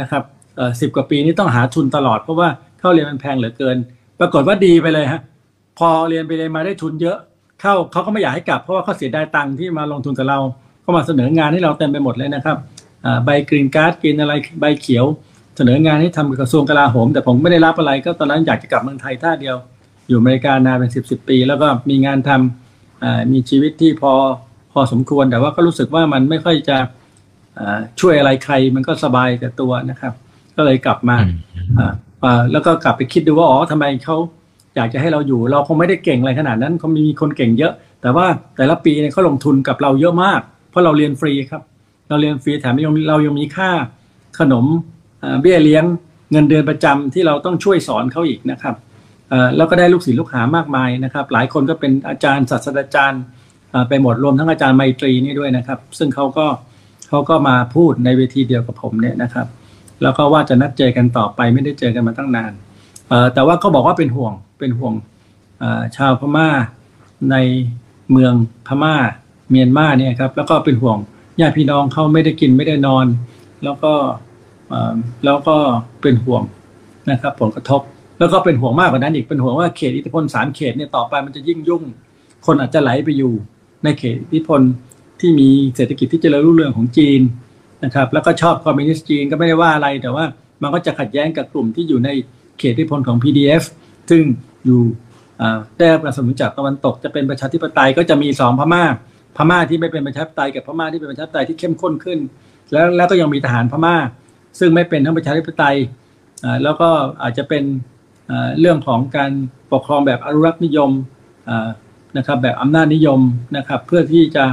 [0.00, 0.22] นะครับ
[0.80, 2.48] สิบกว่าปีนี้ต้องหาทุนตลอดเพราะว่า
[2.80, 3.76] เข้าเรียนมันแพงเหลือเกิน
[4.20, 5.20] ปรากฏว่าดีไปเลยฮะ
[5.78, 7.18] พอเรียนไปเรียนมาได้ทุนเยอะ
[7.60, 10.38] เข้าเขาก็ไม่อยากให้กลับเพราะว่าเขาเสียดายตังค์ที่มาลงทุนกับเรา
[10.82, 12.56] เขามาเสนองานให้เราเต็มไปหมดเลยนะครับ
[13.24, 15.04] ใบกรีนการ์ดกินอะไรใบเขียว
[15.56, 19.56] เสนองานให้ทำกับกระทรวงกลาโหม แต่ผมไม่ได้รับอะไรก็ตอนนั้นอยากจะกลับเมืองไทยท่าเดียว
[20.08, 24.12] อยู่อเมริกานานเป็นสิบสิบปี แล้วก็มีงานทำมีชีวิตที่พอ
[24.72, 26.76] พอสมควรแต่ว่าก็รู้สึกว่ามันไม่ค่อยจะ
[28.00, 30.12] ช่วยอะไรใครมันก็สบายแต่ตัวนะครับ
[30.56, 31.16] ก็เลยกลับมา
[32.52, 34.16] แล้วก็กลับไปคิดดูว่าอ๋อทำไมเขา
[34.76, 40.40] อยากจะให้เราอยู่ เราคงไม่ได้เก่งอะไรขนาดนั้นเขามีคนเก่งเยอะ แต่ว่าแต่ละปีเนี่ยเขาลงทุนกับเราเยอะมาก
[40.70, 41.62] เพราะเราเรียนฟรีครับ
[42.08, 43.70] เราเรียนฟรีแถมยังเรายังมีค่า
[44.38, 44.66] ขนม
[45.40, 45.84] เบี้ยเลี้ยง
[46.32, 48.74] เงินเดือนประจำที่เราต้องช่วยสอนเขาอีกนะครับ
[49.56, 53.22] แล้วก็ได้ลูกศิษย์ลูกหามากมายนะครับ หลายคนก็เป็นอาจารย์ศาสตราจารย์
[53.88, 56.46] ไปหมดรวมทั้งอาจารย์ไมตรีนี่ด้วยนะครับ ซึ่งเขาก็
[57.08, 59.46] เขาก็มาพูดในเวทีเดียวกับผมเนี่ยนะครับ
[60.02, 62.52] แล้วก็ว่าจะนัดเจอกันต่อไปไม่ได้เจอกันมาตั้งนาน
[63.34, 64.94] แต่ว่าเขาบอกว่าเป็นห่วงเป็นห่วง
[65.96, 66.48] ชาวพม่า
[67.30, 67.36] ใน
[68.12, 68.32] เมือง
[68.66, 68.94] พม่า
[69.50, 70.98] เมียนมาเนี่ยครับแล้วก็เป็นห่วง
[71.40, 73.06] ญาติพี่น้องเขาไม่ได้กินไม่ได้นอน
[73.64, 73.92] แล้วก็
[75.24, 75.56] แล้วก็
[76.02, 76.42] เป็นห่วง
[77.10, 77.80] นะครับ ผลกระทบ
[78.18, 81.82] แล้วก็เป็นห่วงมากกว่านั้นอีกเป็นห่วงว่าเขตอิทธิพลสามเขตเนี่ยต่อไปมันจะยิ่งยุ่ง
[82.46, 83.32] คนอาจจะไหลไปอยู่
[83.84, 84.60] ในเขตอิทธิพล
[85.20, 87.20] ที่มีเศรษฐกิจที่เจริญรุ่งเรืองของจีน
[87.84, 90.24] นะครับ แล้วก็ชอบคอมมิวนิสต์จีนก็ไม่ได้ว่าอะไร แต่ว่า
[90.62, 92.10] มันก็จะขัดแย้งกับกลุ่มที่อยู่ใน
[92.58, 93.62] เขตอิทธิพลของ PDF
[94.10, 94.22] ซึ่ง
[94.64, 94.82] อยู่
[95.78, 98.84] ได้รับการสนับสนุนจากตะวันตกจะเป็นประชาธิปไตยก็จะมีสองพม่า
[99.36, 102.18] พม่าที่ไม่เป็นประชาธิปไตยกับพม่าที่เป็นประชาธิปไตยที่เข้มข้นขึ้น
[102.72, 103.96] แล้วแล้วก็ยังมีทหารพม่า
[104.58, 105.76] ซึ่งไม่เป็นทั้งประชาธิปไตย
[106.62, 106.88] แล้วก็
[107.22, 107.64] อาจจะเป็น
[108.60, 109.30] เรื่องของการ
[109.72, 110.90] ปกครองแบบอนุรักษ์นิยม
[112.16, 113.20] นะครับแบบอำนาจนิยม
[113.56, 114.44] นะครับเพื่อที่จะ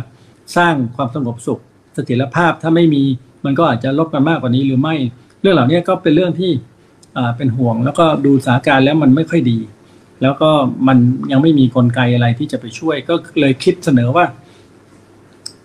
[0.57, 1.61] สร้างความสงบสุข
[1.93, 3.03] เสถียรภาพถ้าไม่มี
[3.45, 4.95] มันก็อาจจะลดกันมากกว่านี้หรือไม่
[5.41, 6.51] เรื่องเหล่านี้ก็เป็นเรื่องที่
[7.37, 9.59] เป็นห่วง แล้วก็ดูสถานการณ์แล้วมันไม่ค่อยดี
[10.21, 10.49] แล้วก็
[10.87, 10.97] มัน
[11.31, 14.25] ยังไม่มีกลไกอะไรที่จะไปช่วยก็เลยคิดเสนอว่า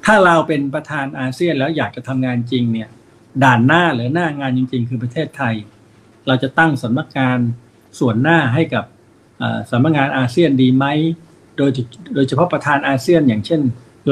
[0.05, 2.88] ถ้าเราเป็นประธานอาเซียนแล้วอยากจะทำงานจริงเนี่ย
[3.45, 5.55] ด่านหน้าหรือหน้างานจริง ๆ คือประเทศไทย
[6.27, 7.38] เราจะตั้งสำนักงาน
[7.99, 8.85] ส่วนหน้าให้กับ
[9.71, 10.87] สำนักงานอาเซียนดีไหม
[11.57, 11.71] โดย
[12.14, 13.61] โดยเฉพาะประธานอาเซียนอย่างเช่น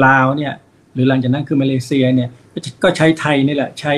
[0.05, 0.53] ลาวเนี่ย
[0.97, 2.29] รือหลังจากนั้นคือมาเลเซียเนี่ย
[2.83, 3.93] ก็ใช้ไทยนี่แหละใช้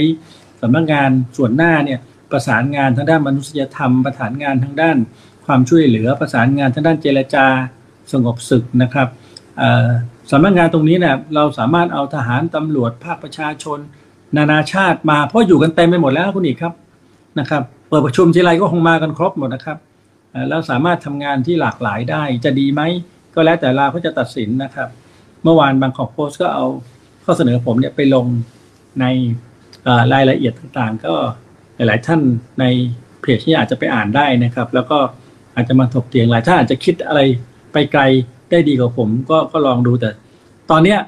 [0.62, 2.00] สำนักงานส่วนหน้าเนี่ย
[2.32, 4.98] ประสานงานทางด้านมนุษยธรรม ประสานงานทางด้าน
[5.46, 7.46] ความช่วยเหลือ ประสานงานทางด้านเจรจา
[8.12, 9.08] สงบศึกนะครับ
[10.32, 13.80] สำนักงานตรงนี้เนี่ยเราสามารถเอาทหารตำรวจภาคประชาชน
[14.38, 16.74] นานาชาติมาเพราะอยู่กันเต็มไปหมดแล้วคุณอีกครับ
[17.40, 19.78] นะครับ เปิดประชุมทีไรก็คงมากันครบหมดนะครับ
[20.50, 22.82] แล้วสามารถทำงานที่หลากหลายได้จะดีไหม
[23.36, 24.90] ก็แล้วแต่ลาเขาจะตัดสินนะครับ
[25.44, 26.66] เมื่อวานบางขอบโพสก็เอา
[27.26, 28.26] ข้อเสนอผมเนี่ยไปลง
[29.02, 29.06] ใน
[30.14, 31.14] รายละเอียดต่างๆ ก็
[31.76, 32.22] หลายๆท่าน
[32.60, 32.66] ใน
[33.22, 34.98] เพจที่อาจจะไปอ่านได้นะครับ แล้วก็
[35.56, 37.22] อาจจะมาถกเถียงหลายท่านอาจจะคิดอะไร
[37.74, 38.02] ไปไกล
[38.52, 40.10] ได้ดีกว่าผม ก็ก็ลองดูแต่
[40.72, 41.00] ตอนเนี้ย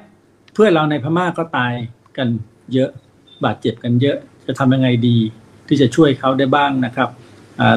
[0.53, 1.73] เพื่อนเราในพม่าก็ตาย
[2.17, 2.27] กัน
[2.73, 2.89] เยอะ
[3.43, 4.17] บาดเจ็บกันเยอะ
[4.47, 5.17] จะทำยังไงดี
[5.67, 7.09] ที่จะช่วยเขาได้บ้างนะครับ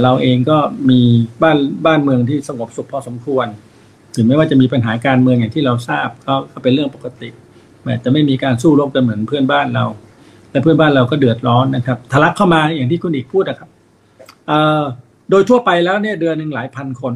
[0.03, 0.59] เราเองก็
[0.91, 1.01] มี
[1.43, 3.47] บ้านบ้านเมืองที่สงบสุขพอสมควร
[4.15, 6.09] ถึงไม่ว่าจะมีปัญหาการเมืองอย่างที่เราทราบ
[6.53, 7.29] ก็เป็นเรื่องปกติ
[7.83, 9.85] แต่จะไม่มีการสู้รบกันเหมือนเพื่อนบ้านเรา
[10.51, 13.69] และเพื่อนบ้านเราก็เดือดร้อนนะครับทะลักเข้ามาอย่างที่คุณอีกพูดนะครับ
[15.31, 17.15] โดยทั่วไปแล้วเนี่ยเดือนหนึ่งหลายพันคน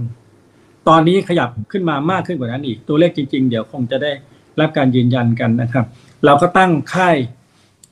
[0.88, 4.12] ตอนนี้ขยับขึ้นมามากขึ้นกว่านั้นอีก ตัวเลขจริง ๆ เดี๋ยวคงจะได้
[4.60, 5.86] รับการยืนยันกันนะครับ
[6.24, 7.16] เราก็ตั้งค่าย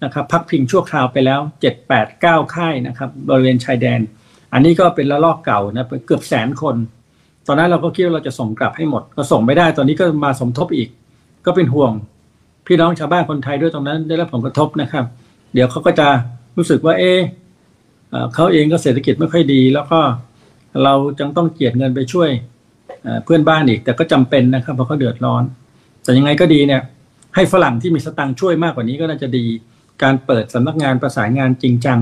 [0.05, 4.01] นะครับพักพิงชั่วคราวไปแล้วเจ็ดแปดเก้าค่ายนะครับบริเวณชายแดน
[4.53, 6.77] อันนี้ก็เป็นระลอกเก่านะเกือบแสนคน
[7.47, 10.89] ตอนนั้นเราก็คิดว่าเราจะส่งกลับให้หมดก็ส่งไม่ได้ ตอนนี้ก็มาสมทบอีก
[11.47, 11.93] ก็เป็นห่วง
[12.67, 15.05] พี่น้องชาวบ้านคนไทยด้วยตรงนั้นได้รับผลกระทบนะครับ
[15.55, 16.09] เดี๋ยวเขาก็จะ
[16.57, 17.19] รู้สึกว่า เออ
[18.35, 20.01] เขาเองก็เศรษฐกิจไม่ค่อยดี แล้วก็
[20.85, 22.31] เราจึงต้องเกียดเงินไปช่วย
[23.25, 25.43] เพื่อนบ้านอีก แต่ก็จำเป็นนะครับเพราะเขาเดือดร้อน
[26.03, 26.83] แต่ยังไงก็ดีเนี่ย
[27.35, 29.45] ให้ฝรั่งที่มีสตังค์ช่วยมากกว่านี้ก็น่าจะดี
[30.03, 31.99] การเปิดสำนักงานประสานงานจริงจัง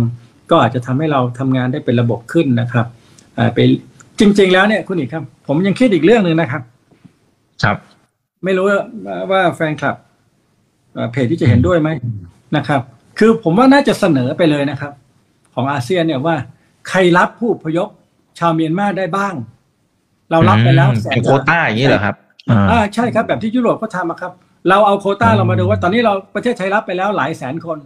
[0.50, 2.86] ก็อาจจะทำให้เราทำงานได้เป็นระบบขึ้นนะครับ
[3.54, 3.58] ไป
[4.18, 6.62] จริง ๆ แล้วเนี่ยคุณอีกครับ ผมยังคิดอีกเรื่องหนึ่งนะครับ
[7.62, 7.76] ครับ
[8.44, 8.66] ไม่รู้
[9.30, 9.96] ว่าแฟนคลับ
[11.12, 11.88] เพจที่จะเห็นด้วยไหม
[12.56, 12.80] นะครับ
[13.18, 14.92] คือผมว่าน่าจะเสนอไปเลยนะครับ
[15.54, 16.36] ของอาเซียนเนี่ยว่า
[16.88, 17.88] ใครรับผู้พยพ
[18.38, 19.34] ชาวเมียนมาได้บ้าง
[20.30, 22.14] เรารับไปแล้วแสนโคต้าอย่างนี้เหรอครับ
[22.70, 24.32] อ่าใช่ครับแบบที่ยุโรปก็ทำครับ
[24.68, 27.78] เราเอาโคต้าเรามาดูว่าตอนนี้เราประเทศไทยรับไปแล้วหลายแสนคน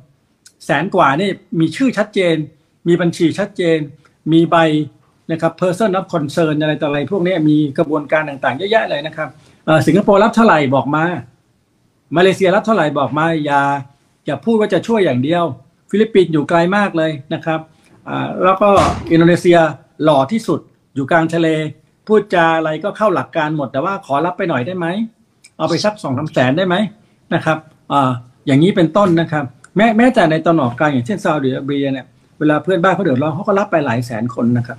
[0.66, 2.36] แสนกว่านี่มีชื่อชัดเจน
[2.88, 3.78] มีบัญชีชัดเจน
[4.32, 4.56] มีใบ
[5.32, 9.28] นะครับ person of concern อะไรต่ออะไรพวกนี้มีกระบวนการต่างๆเยอะแยะเลยนะครับ
[9.86, 11.04] สิงคโปร์รับเท่าไหร่บอกมา
[12.16, 13.62] มาเลเซียรับเท่าไหร่บอกมาอย่า
[14.26, 15.44] อย่าพูดว่าจะช่วยอย่างเดียว
[15.90, 17.60] ฟิลิปปินส์อยู่ไกลมากเลยนะครับ
[18.44, 18.68] แล้วก็
[19.10, 19.58] อินโดนีเซีย
[20.04, 20.60] หล่อที่สุด
[20.94, 21.48] อยู่กลางทะเล
[22.06, 24.86] พูดจาอะไรก็เข้าหลักการหมด แต่ว่าขอรับไปหน่อยได้ไหม
[25.58, 26.76] เอาไปสักสองสามแสนได้ไหม
[27.34, 27.58] นะครับ
[27.92, 29.44] อย่างนี้เป็นต้นนะครับ
[29.76, 32.06] แม้แม้แต่ในตะวันออกกลางอย่างเช่นซาอุดิอาระเบียเนี่ย
[32.38, 34.78] เวลาเพื่อนบ้านเขาเดือดร้อนเขาก็รับไปหลายแสนคนนะครับ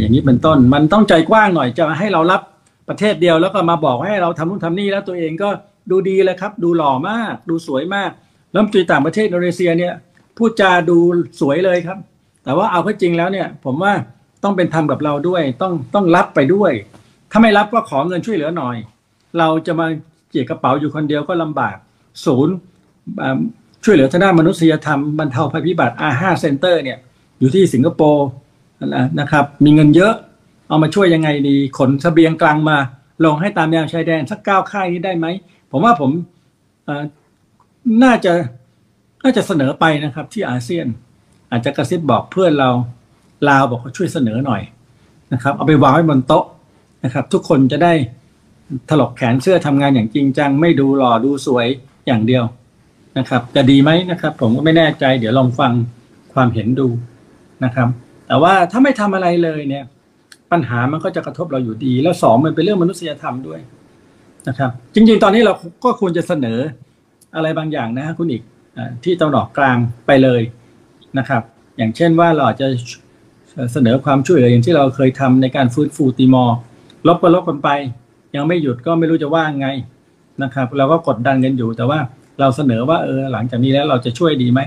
[0.00, 2.40] อย่างนี้เป็นต้นมันต้องใจกว้างหน่อยจะให้เรารับ
[2.88, 5.48] ประเทศเดียวแล้วก็มาบอกให้เราทำนู่นทำนี่แล้วตัวเองก็
[5.90, 8.10] ดูดีเลยครับ ดูหล่อมาก ดูสวยมาก
[8.52, 9.94] รัฐมนตรีต่างประเทศอินโดนีเซียเนี่ย
[10.36, 10.98] พูดจาดู
[11.40, 11.98] สวยเลยครับ
[12.44, 13.92] แต่ว่าเอาเข้าจริงแล้วเนี่ย ผมว่า
[14.44, 16.72] ต้องเป็นธรรมกับเราด้วย ต้องต้องรับไปด้วย
[17.30, 18.76] ถ้าไม่รับก็ขอเงินช่วยเหลือหน่อย
[19.38, 19.86] เราจะมา
[20.30, 21.76] เจียกระเป๋าอยู่คนเดียวก็ลำบาก
[22.24, 22.54] ศูนย์
[23.84, 26.98] ช่วยเหลือทางด้านมนุษยธรรมบรรเทาภัยพิบัติ R5 Center เนี่ย
[27.38, 28.26] อยู่ที่สิงคโปร์
[29.20, 30.14] นะครับ มีเงินเยอะ
[30.68, 32.76] เอามาช่วยยังไงดี ขนเสบียงกลางมา
[33.24, 35.26] ลงให้ตามแนวชายแดนสักเก้าค่ายนี้ได้ไหม
[35.70, 36.10] ผมว่าผม
[38.02, 38.32] น่าจะ
[39.24, 40.86] น่าจะเสนอไปนะครับ ที่อาเซียน
[41.50, 42.70] อาจจะกระซิบบอกเพื่อนเรา
[43.48, 44.62] ลาวบอกเขาช่วยเสนอหน่อย
[45.32, 46.44] นะครับ เอาไปวางไว้บนโต๊ะ
[47.04, 47.92] นะครับ ทุกคนจะได้
[48.88, 51.66] ถลกแขนเสื้อทำงานอย่างจริงจัง ไม่ดูหล่อดูสวย
[52.06, 52.44] อย่างเดียว
[53.18, 55.72] นะครับ จะดีไหมนะครับ ผมก็ไม่แน่ใจ เดี๋ยวลองฟัง
[56.32, 56.88] ความเห็นดู
[57.64, 57.88] นะครับ
[58.26, 59.84] แต่ว่าถ้าไม่ทำอะไรเลยเนี่ย
[60.52, 63.60] ปัญหามันก็จะกระทบเราอยู่ดี แล้วสองมันเป็นเรื่องมนุษยธรรมด้วย
[64.48, 65.52] นะครับ จริง ๆ ตอนนี้เรา
[65.84, 66.58] ก็ควรจะเสนอ
[67.36, 68.42] อะไรบางอย่างนะคุณอีก
[69.04, 70.42] ที่ตะวันออกกลางไปเลย
[71.18, 71.42] นะครับ
[71.78, 72.68] อย่างเช่นว่าเราจะ
[73.72, 76.56] เสนอความช่วยเหลืออย่างที่เราเคยทำในการฟื้นฟูตีมอร์
[77.06, 77.68] ลบก็ลบกันไป
[78.36, 79.68] ยังไม่หยุดก็ไม่รู้จะว่าไง
[80.42, 81.98] นะครับ เราก็กดดันกันอยู่ แต่ว่า
[82.40, 84.60] เราเสนอว่าเออหลังจากนี้แล้วเราจะช่วยดีไหม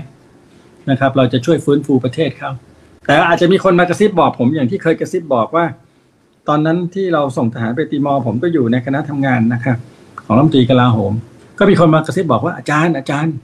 [0.90, 2.50] นะครับ เราจะช่วยฟื้นฟูประเทศเขา
[3.08, 5.64] แต่อาจจะมีคนมากระซิบบอกผมอย่างที่เคยกระซิบบอกว่า
[6.48, 9.78] ตอนนั้นที่เราส่งทหารไปตีมอร์ผมก็อยู่ในคณะทำงานนะครับ
[10.24, 11.12] ของรัฐมนตรีกลาโหม
[11.58, 13.34] ก็มีคนมากระซิบบอกว่าอาจารย์อาจารย์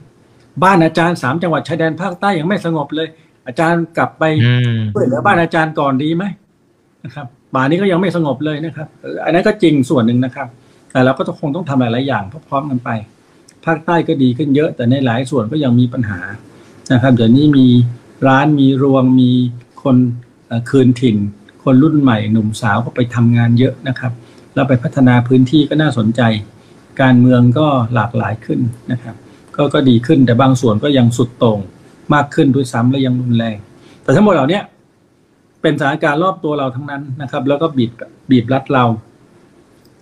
[0.63, 3.09] บ้านอาจารย์สามจังหวัดชายแดนภาคใต้ยังไม่สงบเลย
[3.47, 4.25] อาจารย์กลับไป
[4.95, 6.25] ช่วยเหลือบ้านอาจารย์ก่อนดีไหม
[7.05, 8.89] นะครับป่านี้ก็ยังไม่สงบเลยนะครับ
[9.25, 10.49] อันนั้นก็จริงส่วนหนึ่งนะครับ
[10.93, 12.91] แต่เราก็คงต้องทำหลายๆอย่างพร้อมๆกันไป
[13.65, 16.21] ภาคใต้ก็ดีขึ้นเยอะ แต่ในหลายส่วนก็ยังมีปัญหา
[16.93, 17.67] นะครับเดี๋ยวนี้มี
[18.29, 19.31] ร้านมีรวงมี
[19.83, 19.97] คน
[20.71, 21.17] คืนถิ่น
[21.65, 24.13] คนรุ่นใหม่หนุ่มสาวก็ไปทำงานเยอะนะครับ
[24.55, 26.23] แล้วไปพัฒนาพื้นที่ก็น่าสนใจ
[27.01, 28.61] การเมืองก็หลากหลายขึ้น
[28.93, 29.15] นะครับ
[29.57, 31.59] ก็ก็ดีขึ้นแต่บางส่วนก็ยังสุดโต่ง
[32.15, 33.57] มากขึ้นด้วยซ้ำและยังรุนแรง
[34.03, 34.61] แต่ทั้งหมดเหล่านี้
[35.63, 37.91] เป็นสถานการณ์รอบตัวเราทั้งนั้นนะครับ แล้วก็บีบ
[38.31, 38.85] บีบรัดเรา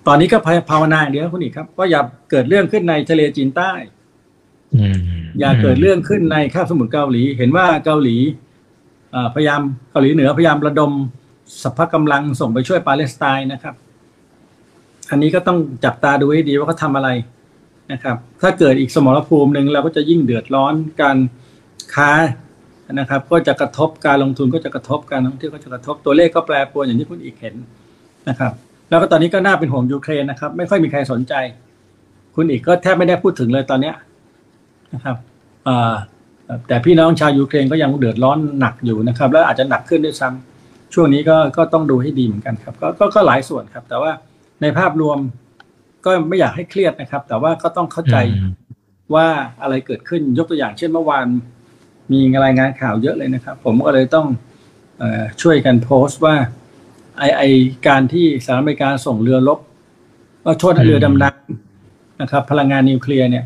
[0.06, 0.38] ตอนนี้ก็
[0.70, 3.72] ภาวนาเดียวคุณอีกครับว่าอย่าเกิดเรื่องขึ้นในทะเลจีนใต้
[5.40, 8.16] อย่าเกิดเรื่องขึ้นในคาบสมุทรเกาหลี เห็นว่าเกาหลี
[9.35, 10.92] พยายามเกาหลีเหนือพยายามระดม
[11.62, 13.74] สภาพกำลังส่งไปช่วยปาเลสไตน์นะครับ
[15.11, 17.11] อันนี้ก็ต้องจับตาดูให้ดีว่าเขาทาอะไร
[17.92, 21.18] นะครับ ถ้าเกิดอีกสมรภูมิหนึ่งเราก็จะยิ่งเดือดร้อนการ
[21.94, 22.11] ค้า
[22.92, 27.54] นะครับ ก็จะกระทบการลงทุนก็จะกระทบการท่องเที่ยวก็จะกระทบตัวเลขก็แปรปรวนอย่างที่คุณอีกเห็น
[28.28, 28.52] นะครับ
[28.88, 31.35] แล้วก็ตอนนี้ก็น่าเป็นห่วงยูเครนนะครับ ไม่ค่อยมีใครสนใจ
[32.37, 33.94] คุณอีกก็แทบไม่ได้พูดถึงเลยตอนเนี้ย
[34.94, 35.16] นะครับ
[36.68, 44.11] แต่พี่น้องชาวยูเครนก็ยังเดือดร้อนหนักอยู่นะครับ แล้วอาจจะหนักขึ้นด้วยซ้ำช่วงนี้ก็ก็ต้องดูให้ดีเหมือนกันครับก็ก็หลายส่วนครับ แต่ว่า
[44.62, 45.18] ในภาพรวม
[46.05, 48.16] ก็ไม่อยากให้เครียดนะครับ แต่ว่าก็ต้องเข้าใจ
[49.14, 49.26] ว่า
[49.62, 51.26] อะไรเกิดขึ้นยกตัวอย่างเช่นเมื่อวาน
[52.12, 54.26] มีรายงานข่าวเยอะเลยนะครับ ผมก็เลยต้อง
[55.02, 55.05] อ
[55.42, 56.35] ช่วยกันโพสต์ว่า
[57.18, 57.42] ไอไอ
[57.88, 59.59] การที่สหรัฐอเมริกาส่งเรือรบ
[60.44, 63.44] ว่าโทษเรือดำน้ำนะครับ พลังงานนิวเคลียร์เนี่ย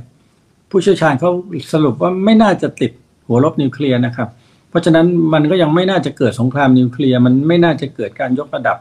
[0.70, 1.30] ผู้เชี่ยวชาญเขา
[1.72, 2.92] สรุปว่าไม่น่าจะติด
[3.26, 4.28] หัวลบนิวเคลียร์นะครับ
[4.70, 8.78] เพราะฉะนั้นมันก็ยังไม่น่าจะเกิดสงครามนิวเคลียร์มันไม่น่าจะเกิดการยกระดับ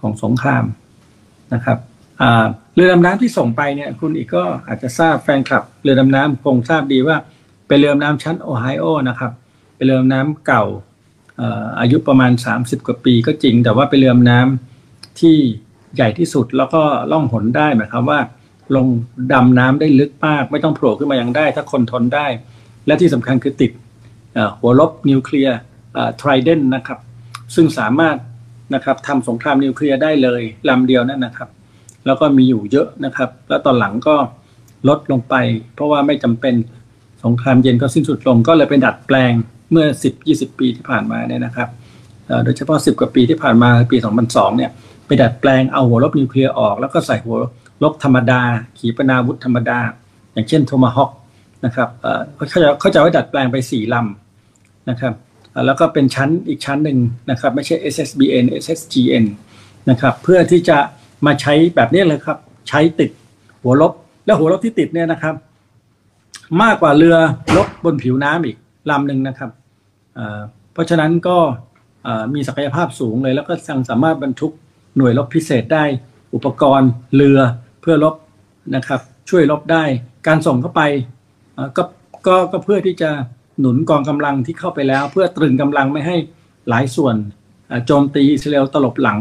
[0.00, 0.64] ของสงคราม
[1.54, 1.78] นะครับ
[2.74, 7.16] เรือดำน้ำที่ส่งไปเนี่ยคุณอีกก็อาจจะทราบแฟนคลับ เรือดำน้ำคงทราบดีว่า
[7.68, 9.32] เป็นเรือดำน้ำชั้นโอไฮโอนะครับ
[9.76, 10.64] เป็นเรือดำน้ำเก่า
[11.80, 15.36] อายุประมาณ 30 กว่าปีก็จริง แต่ว่าเป็นเรือดำน้ำที่
[15.94, 18.20] ใหญ่ที่สุดแล้วก็ล่องหนได้หมายความว่า
[18.76, 18.86] ลง
[19.32, 22.26] ดำน้ำได้ลึกมาก ไม่ต้องโผล่ขึ้นมายังได้ ถ้าคนทนได้
[22.86, 23.72] และที่สำคัญคือติด
[24.60, 25.58] หัวลบนิวเคลียร์
[26.20, 26.98] ไทรเดนต์นะครับ
[27.54, 28.16] ซึ่งสามารถ
[28.74, 31.48] นะครับทำสงครามนิวเคลียร์ได้เลยลำเดียวนั่นนะครับ
[32.06, 34.16] แล้วก็มีอยู่เยอะนะครับ แล้วตอนหลังก็
[34.88, 35.34] ลดลงไป
[35.74, 36.54] เพราะว่าไม่จำเป็น
[37.24, 39.32] สงครามเย็นก็สิ้นสุดลงก็เลยเป็นดัดแปลง
[39.72, 39.86] เมื่อ
[40.22, 41.68] 10-20 ปีที่ผ่านมาเนี่ยนะครับ
[42.44, 43.96] โดยเฉพาะ 10 กว่าปีที่ผ่านมาปี
[44.28, 44.70] 2002 เนี่ย
[45.06, 47.36] ไปดัดแปลงเอาหัวลบนิวเคลียร์ออกแล้วก็ใส่หัว
[47.82, 48.40] ลบธรรมดา
[48.78, 49.78] ขีปนาวุธธรรมดา
[50.32, 51.10] อย่างเช่นโทมาฮอว์ก
[51.64, 51.88] นะครับ
[52.36, 55.14] เขาจะเขาจะไว้ดัดแปลงไปสี่ลำนะครับ
[55.66, 56.98] แล้วก็เป็นชั้นอีกชั้นหนึ่ง
[57.30, 59.24] นะครับ ไม่ใช่ SSBN SSGN
[59.90, 60.78] นะครับ เพื่อที่จะ
[61.26, 62.38] มาใช้แบบนี้เลยครับ
[62.68, 63.10] ใช้ติด
[63.62, 63.92] หัวลบ
[64.24, 65.34] แล้วหัวลบที่ติดเนี่ยนะครับ
[66.62, 67.16] มากกว่าเรือ
[67.56, 68.56] ลบบนผิวน้ำอีก
[68.90, 69.50] ลำหนึ่งนะครับ
[70.72, 71.36] เพราะฉะนั้นก็
[72.34, 74.52] มีศักยภาพสูงเลย แล้วก็ยังสามารถบรรทุก
[74.96, 75.84] หน่วยลบพิเศษได้
[76.34, 77.38] อุปกรณ์เรือ
[77.80, 78.14] เพื่อลบ
[78.76, 79.84] นะครับ ช่วยลบได้
[80.26, 80.82] การส่งเข้าไป
[81.76, 81.82] ก็
[82.26, 83.10] ก็ก็เพื่อที่จะ
[83.60, 86.16] หนุนกองกำลังที่เข้าไปแล้ว เพื่อตรึงกำลังไม่ให้
[86.68, 87.16] หลายส่วน
[87.86, 89.18] โจมตีอิสราเอลตลบหลัง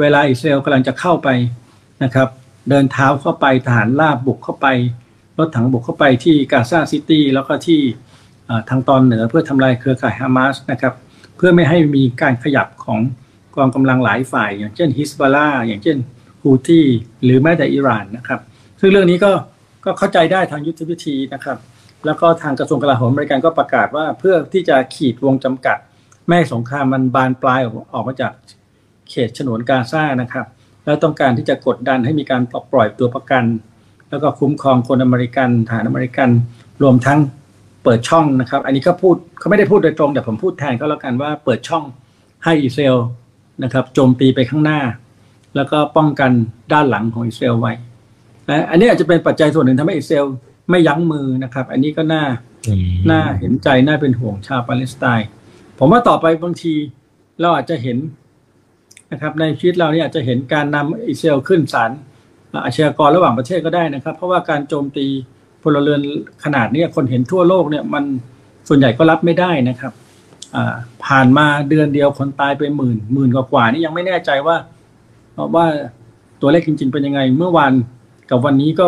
[0.00, 1.28] เวลาอิสราเอลกำลังจะเข้าไป
[2.02, 2.28] นะครับ
[2.68, 4.66] เดินเท้าเข้าไปทหารลาบบุกเข้าไป
[5.38, 7.80] รถถังบุกเข้าไปที่กาซาซิตี้แล้วก็ที่
[8.68, 10.94] ทางตอนเหนือเพื่อทำลายเครือข่ายฮามาสนะครับ
[11.36, 13.00] เพื่อไม่ให้มีการขยับของ
[13.56, 15.96] กองกำลังหลายฝ่าย อย่างเช่นฮิซบอลเลาะห์อย่างเช่น
[16.44, 16.86] ฮูตี้
[17.24, 18.40] หรือแม้แต่อิหร่านนะครับ
[18.80, 19.32] ซึ่งเรื่องนี้ก็
[19.84, 21.58] ก็เข้าใจได้ทางยุทธวิธีนะครับ
[22.06, 25.78] แล้วก็ทางกระทรวงกลาโหมอเมริกันก็ประกาศว่าเพื่อที่จะขีดวงจำกัด
[26.28, 27.60] ไม่สงครามมันบานปลาย
[27.94, 28.32] ออกมาจาก
[29.10, 30.46] เขตฉนวนกาซานะครับ
[30.84, 33.44] แล้วต้องการที่จะกดดันให้มีการปล่อยตัวประกัน
[34.10, 36.28] แล้วก็คุ้มครองคนอเมริกันฐานอเมริกัน
[36.82, 37.18] รวมทั้ง
[37.84, 41.84] เปิดช่องนะครับ อันนี้เขาพูดเขาไม่ได้พูดโดยตรงแต่ผมพูดแทนก็แล้วกันว่าเปิดช่อง
[42.44, 42.98] ให้อิสราเอล
[43.62, 44.80] นะครับโจมตีไปข้างหน้า
[45.56, 46.30] แล้วก็ป้องกัน
[46.72, 47.72] ด้านหลังของอิสราเอลไว้
[48.48, 50.26] นะอันนี้อาจจะเป็นปัจจัยส่วนหนึ่งทำให้อิสราเอล
[50.70, 52.24] ไม่ยั้งมือนะครับ อันนี้ก็น่า
[53.10, 55.28] น่าเห็นใจน่าเป็นห่วงชาวปาเลสไตน์
[55.78, 56.74] ผมว่าต่อไปบางที
[57.40, 57.98] เราอาจจะเห็น
[59.12, 61.90] นะครับ ในชีวิตเราเนี่ยอาจจะเห็นการนำอิสราเอลขึ้นศาล
[62.66, 65.06] อาชญากรระหว่างประเทศก็ได้นะครับ เพราะว่าการโจมตี
[65.62, 66.00] พลเรือน
[66.44, 68.04] ขนาดนี้คนเห็นทั่วโลกเนี่ยมัน
[68.68, 69.92] ส่วนใหญ่ก็รับไม่ได้นะครับ
[71.06, 74.56] ผ่านมาเดือนเดียวคนตายไปหมื่นหมื่นกว่าๆนี่ยังไม่แน่ใจว่า
[75.54, 75.66] ว่า
[76.40, 77.72] ตัวเลขจริง ๆ เป็นยังไง เมื่อวาน
[78.30, 78.86] กับวันนี้ก็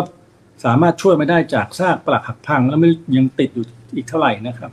[0.65, 4.71] สามารถช่วยมาได้จากซากปลักหักพัง แล้วไม่ยังติดอยู่อีกเท่าไหร่นะครับ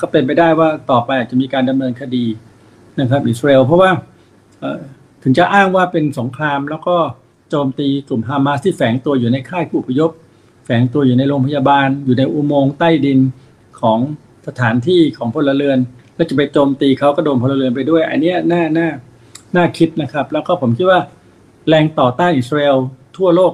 [0.00, 2.24] ก็เป็นไปได้ว่าต่อไปอาจจะมีการดำเนินคดี
[3.00, 3.90] นะครับ อิสราเอลเพราะว่า
[5.22, 6.96] ถึงจะอ้างว่าเป็นสงคราม แล้วก็
[7.50, 10.10] โจมตีกลุ่มฮามาสที่แฝงตัวอยู่ในค่ายผู้พยพ
[10.64, 13.18] แฝงตัวอยู่ในโรงพยาบาล อยู่ในอุโมงค์ใต้ดิน
[13.80, 13.98] ของ
[14.46, 15.78] สถานที่ของพลเรือน
[16.14, 18.88] แล้วจะไปโจมตีเขาก็โดนพลเรือนไปด้วย อันนี้น่าน่า
[19.56, 21.00] น่าคิดนะครับ แล้วก็ผมคิดว่า
[21.68, 22.78] แรงต่อต้านอิสราเอล
[23.16, 23.52] ทั่วโลก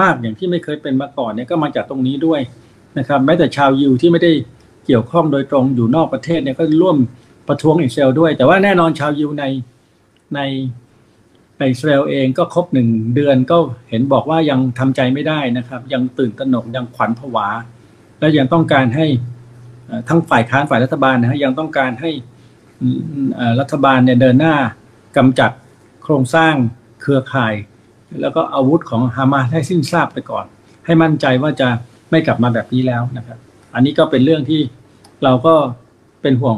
[0.00, 2.40] มากอย่างที่ไม่เคยเป็นมาก่อนเนี่ยก็มาจากตรงนี้ด้วย
[2.98, 4.32] นะครับแม้แต่ชาวยิวที่ไม่ได้
[4.86, 6.96] เกี่ยวข้องโดยตรงอยู่นอกประเทศเนี่ยก็ร่วม
[7.48, 9.44] ประท้วงอิสราเอลด้วย แต่ว่าแน่นอนชาวยิวใน
[10.34, 10.40] ใน
[11.58, 13.58] ในอิสราเอลเองก็ครบหนึ่งเดือนก็
[13.90, 17.48] เห็นบอกว่ายังทำใจไม่ได้นะครับ ยังตื่นตระหนกยังขวัญผวา
[18.18, 19.06] และยังต้องการให้
[20.08, 22.10] ทั้งฝ่ายค้านฝ่ายรัฐบาลนะฮะยังต้องการให้
[23.60, 24.56] รัฐบาลเนี่ยเดินหน้า
[25.16, 25.50] กำจัด
[26.02, 26.54] โครงสร้าง
[27.00, 27.54] เครือข่าย
[28.20, 30.44] แล้วก็อาวุธของฮามาสให้สิ้นซากไปก่อน
[30.86, 31.68] ให้มั่นใจว่าจะ
[32.10, 33.38] ไม่กลับมาแบบนี้แล้วนะครับ
[33.74, 34.60] อันนี้ก็เป็นเรื่องที่
[35.24, 35.54] เราก็
[36.22, 36.56] เป็นห่วง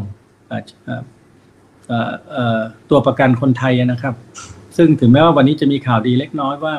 [2.91, 4.15] ตัวประกันคนไทยนะครับ
[4.77, 6.75] ซึ่งถึงแม้ว่าวันนี้จะมีข่าวดีเล็กน้อยว่า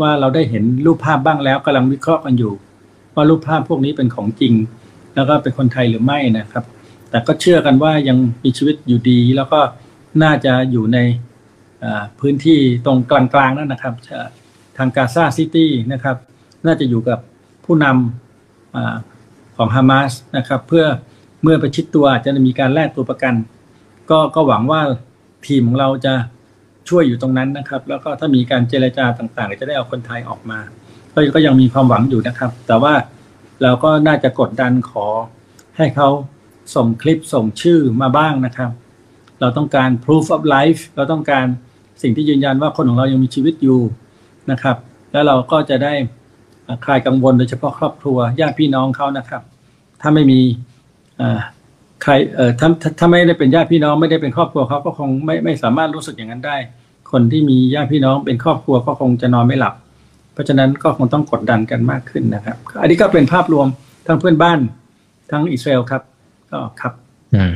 [0.00, 2.52] ว่าเราได้เห็นรูปภาพบ้างแล้วกำลังวิเคราะห์กันอยู่
[3.14, 4.54] ว่ารูปภาพพวกนี้เป็นของจริง
[5.14, 6.64] แล้วก็เป็นคนไทยหรือไม่นะครับ
[7.10, 9.60] แต่ก็เชื่อกันว่ายังมีชีวิตอยู่ดี แล้วก็
[10.22, 10.98] น่าจะอยู่ใน
[12.20, 13.94] พื้นที่ตรงกลางๆนั่นนะครับ
[14.76, 16.16] ทางกาซาซิตี้นะครับ
[16.66, 17.18] น่าจะอยู่กับ
[17.64, 20.84] ผู้นำของฮามาสนะครับเพื่อ
[21.42, 23.34] เมื่อประชิดตัวจะมีการแลกตัวประกัน
[24.10, 24.80] ก็ก็หวังว่า
[25.46, 26.14] ทีมของเราจะ
[26.88, 30.58] ช่วยอยู่ตรงนั้นนะครับ แล้วก็ถ้ามีการเจรจาต่างๆ จะได้เอาคนไทยออกมา
[31.14, 32.94] ก็ก็ยังมีความหวังอยู่นะครับ แต่ว่า
[33.62, 35.06] เราก็น่าจะกดดันขอ
[35.76, 36.08] ให้เขา
[36.74, 38.70] ส่งคลิปส่งชื่อมาบ้างนะครับ
[39.40, 41.46] เราต้องการ proof of life เราต้องการ
[42.02, 43.80] สิ่งที่ยืนยันว่าคนของเรายังมีชีวิตอยู่
[44.50, 44.76] นะครับ
[45.12, 45.92] แล้วเราก็จะได้
[46.84, 49.42] คลายกังวลโดยเฉพาะครอบครัวญาติพี่น้องเขานะครับ
[50.00, 50.40] ถ้าไม่มี
[52.02, 52.12] ใคร
[52.60, 52.68] ถ้า
[52.98, 56.56] ถ้าไม่ได้เป็นญาติพี่น้องไม่ได้เป็นครอบครัวเขาก็คงไม่ไม่สามารถรู้สึกอย่างนั้นได้
[57.12, 59.74] คนที่มีญาติพี่น้องเป็นครอบครัวก็คงจะนอนไม่หลับ
[60.32, 63.66] เพราะฉะนั้นก็คงต้องกดดันกันมากขึ้นนะครับ อันนี้ก็เป็นภาพรวม
[64.06, 64.58] ทั้งเพื่อนบ้าน
[65.30, 66.02] ทั้งอิสราเอลครับ
[66.50, 66.92] ก็ครับ
[67.34, 67.52] อืม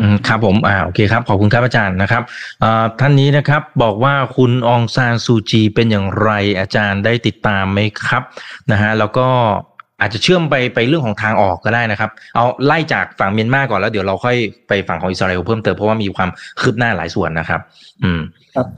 [0.00, 2.22] อืมครับผมอ่าโอเคครับขอบคุณครับอาจารย์นะครับ
[2.62, 8.22] อ่าท่านนี้นะครับบอกว่าคุณองซานซูจีเป็นอย่างไรอาจารย์ได้ติดตามไหมครับ
[8.70, 9.28] นะฮะแล้วก็
[10.00, 14.36] อาจจะเชื่อมไปไปเรื่องของทางออกก็ได้นะครับ เอาไล่จากฝั่งเมียนมาก่อนแล้วเดี๋ยวเราค่อย
[14.68, 17.60] ไปฝั่งของอิสราเอลเพิ่มเติมเพราะว่ามีความคืบหน้าหลายส่วนนะครับ
[18.02, 18.20] อืม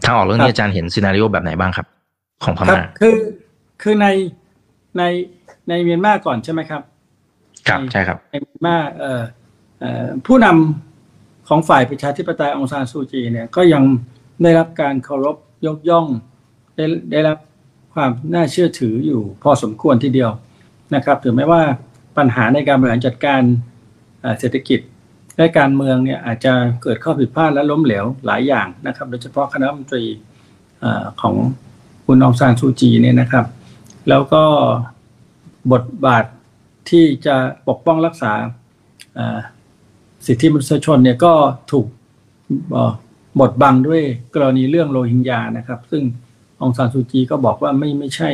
[0.05, 1.87] ทางออกเรื่องนี้อาจารย์เห็นซีนารีโอแบบไหนบ้างครับ
[2.45, 3.17] ของพม่าคือ
[3.83, 4.07] คือใน
[4.99, 5.03] ใน
[5.69, 6.83] ในเมียนมาก่อนใช่ไหมครับ
[7.69, 9.23] ครับใช่ครับในเมียนมาเอ่อ
[10.27, 13.83] ผู้นำของฝ่ายประชาธิปไตยองซานซูจีเนี่ยก็ยัง
[14.43, 15.37] ได้รับการเคารพ
[15.67, 16.07] ยกย่อง
[16.77, 17.39] ได้ได้รับ
[17.95, 20.31] ความน่าเชื่อถืออยู่พอสมควรทีเดียว
[20.95, 21.63] นะครับถึงแม้ว่า
[22.17, 23.43] ปัญหาในการบริหารจัดการ
[24.39, 24.81] เศรษฐกิจ
[25.37, 30.05] และการเมืองเนี่ยอาจจะเกิดข้อผิดพลาดและล้มเหลวหลายอย่างนะครับ โดยเฉพาะคณะรัฐมนตรี
[31.21, 31.35] ของ
[32.07, 33.47] คุณองซานซูจีเนี่ยนะครับ
[34.09, 34.43] แล้วก็
[35.73, 36.25] บทบาท
[36.91, 37.37] ที่จะ
[37.69, 38.33] ปกป้องรักษา
[40.27, 41.33] สิทธิมนุษยชนเนี่ยก็
[41.73, 41.87] ถูก
[43.41, 44.03] บดบังด้วย
[44.35, 46.03] กรณีเรื่องโรฮิงญานะครับ ซึ่ง
[46.63, 48.31] องซานซูจีก็บอกว่าไม่ไม่ใช่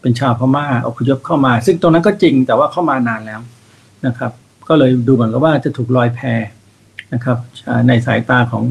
[0.00, 3.40] เป็นชาวพม่าอพยพเข้ามา ซึ่งตรงนั้นก็จริงแต่ว่าเข้ามานานแล้ว
[4.06, 4.32] นะครับ
[4.68, 6.20] ก็เลยดูเหมือนกับว่าจะถูกลอยแพ
[7.14, 7.38] นะครับ
[7.88, 8.64] ในสายตาของ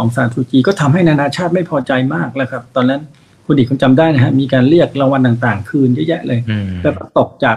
[0.00, 3.00] องซานซูจีก็ทำให้นานาชาติไม่พอใจมากแล้วครับ ตอนนั้น
[3.46, 6.40] คุณอีกคุณจำได้นะฮะมีการเรียกรางวัลต่างๆ คืนเยอะแยะเลย
[6.82, 7.56] แล้วตกจาก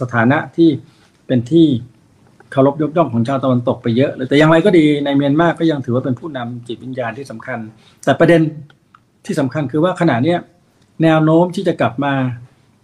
[0.00, 0.70] สถานะที่
[1.26, 1.66] เป็นที่
[2.52, 7.58] เคารพยกย่องของชาวตะวันตกไปเยอะเลยแต่อย่างไรก็ดีในเมียนมาก็ยังถือว่าเป็นผู้นำจิตวิญญาณที่สำคัญ
[8.04, 8.40] แต่ประเด็น
[9.26, 10.38] ที่สำคัญคือว่าขณะเนี้ย
[11.02, 12.12] แนวโน้มที่จะกลับมา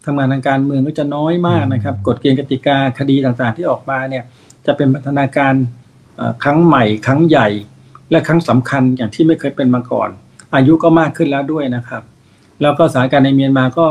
[0.07, 4.25] ทำงานทางการเมืองก็จะน้อยมากนะครับ กฎเกณฑ์กติกาคดีต่างๆ ที่ออกมาเนี่ย
[4.66, 5.55] จะเป็นพัฒนาการ
[6.43, 7.49] ครั้งใหม่ ครั้งใหญ่
[8.11, 10.09] และครั้งสำคัญอย่างที่ไม่เคยเป็นมาก่อน
[10.55, 12.03] อายุก็มากขึ้นแล้วด้วยนะครับ
[12.62, 13.87] แล้วก็สถานการณ์ในเมียนมาก็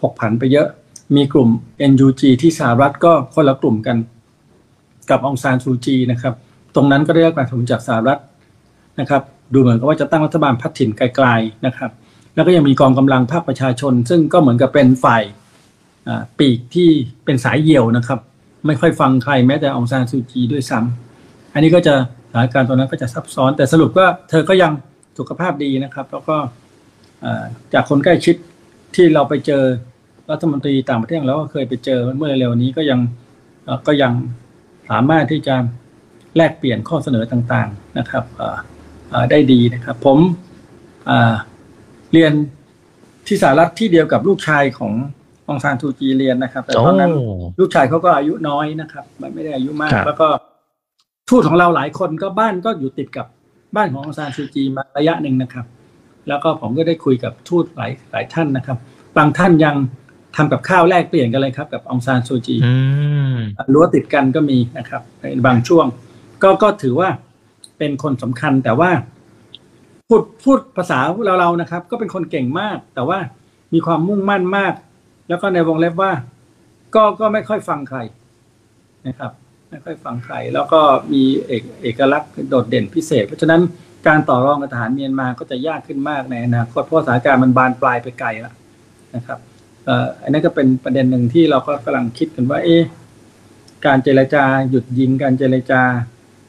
[0.00, 0.68] ผกผันไปเยอะ
[1.16, 1.48] มีกลุ่ม
[1.90, 3.96] NUG ที่สหรัฐก็คนละกลุ่มกัน
[5.10, 6.34] กับองซานซูจีนะครับ
[6.74, 8.20] ตรงนั้นก็ได้รับการสนับสนุนจากสหรัฐ
[9.00, 9.22] นะครับ
[9.52, 11.90] ดูเหมือนกับว่าจะตั้งรัฐบาลพัฒถิ่นไกลๆนะครับ
[12.34, 15.22] แล้วก็ยังมีกองกำลังภาคประชาชน ซึ่งก็เหมือนกับเป็นฝ่าย
[16.38, 16.88] ปีกที่
[17.24, 18.18] เป็นสายเหี่ยวนะครับ
[18.66, 21.94] ไม่ค่อยฟังใครแม้แต่องซานซูจีด้วยซ้ำอันนี้ก็จะ
[22.30, 24.72] สถานการณ์ตรงนั้นก็จะซับซ้อน แต่สรุปว่าเธอก็ยัง
[25.18, 26.36] สุขภาพดีนะครับ แล้วก็
[27.74, 28.36] จากคนใกล้ชิด
[28.94, 29.62] ที่เราไปเจอ
[30.30, 33.00] รัฐมนตรีต่างประเทศแล้วก็เคยไปเจอเมื่อเร็วๆนี้ก็ยัง
[33.86, 34.12] ก็ยัง
[34.90, 35.54] สามารถที่จะ
[36.36, 38.56] แลกเปลี่ยนข้อเสนอต่างๆนะครับเอ่อ
[39.10, 40.18] เอ่อได้ดีนะครับ ผม
[41.10, 41.34] อ่า
[42.12, 42.32] เรียน
[43.26, 44.92] ที่สหรัฐที่เดียวกับลูกชายของ
[45.48, 47.24] องซานทูจีเรียนนะครับ แต่ตอนนั้นโอ้
[47.60, 50.28] ลูกชายเขาก็อายุน้อยนะครับไม่ไม่ได้อายุมากครับแล้วก็
[51.30, 53.26] ทูตของเราหลายคนก็บ้านก็อยู่ติดกับ
[53.76, 55.66] บ้านขององซานซูจีมาระยะหนึ่งนะครับ
[56.28, 58.78] แล้วก็ผมก็ได้คุยกับทูตหลายหลายท่านนะครับ
[59.16, 59.76] บางท่านยัง
[60.36, 62.74] ทำกับข้าวแลกเปลี่ยนกันเลยครับ กับองซานซูจีอื
[63.34, 63.38] ม
[63.72, 65.86] รั้วติดกันก็มีนะครับในบางช่วง
[66.42, 67.08] ก็ก็ถือว่า
[67.78, 68.90] เป็นคนสำคัญแต่ว่า
[70.08, 73.18] พูดพูดภาษาเราเรานะครับ ก็เป็นคนเก่งมาก แต่ว่า
[73.74, 74.72] มีความมุ่งมั่นมาก
[75.28, 76.12] แล้วก็ในวงเล็บว่า
[76.94, 77.98] ก็ก็ไม่ค่อยฟังใคร
[79.06, 79.32] นะครับ
[79.70, 80.80] ไม่ค่อยฟังใคร แล้วก็
[81.12, 83.60] มีเอกเอกลักษณ์โดดเด่นพิเศษ เพราะฉะนั้น
[84.06, 88.54] การต่อรองกับทหารเมียนมาก็จะยากขึ้นมากในอนาคตเพราะสถานการณ์มันบานปลายไปไกลแล้ว
[89.16, 92.82] นะครับเอันนั้นก็เป็นประเด็นหนึ่งที่เราก็กำลังคิดกันว่า เอ๊ะ
[93.86, 95.82] การเจรจาหยุดยิงการเจรจา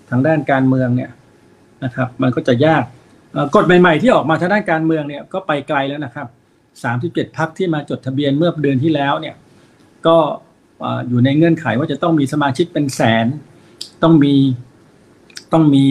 [0.09, 1.11] ทางด้านการเมืองเนี่ย
[1.83, 2.83] นะครับ มันก็จะยาก
[3.55, 6.27] กฎใหม่ ๆ ที่ออกมาทางด้านการเมืองเนี่ยก็ไปไกลแล้วนะครับ
[6.83, 9.35] สามสิบเจ็ดพักที่มาจดทะเบียนเมื่อเดือนที่แล้วเนี่ย
[10.07, 10.17] ก็
[11.07, 13.25] อยู่ในเงื่อนไขว่าจะต้องมีสมาชิกเป็นแสน
[14.03, 14.33] ต้องมี
[15.53, 15.83] ต้องมี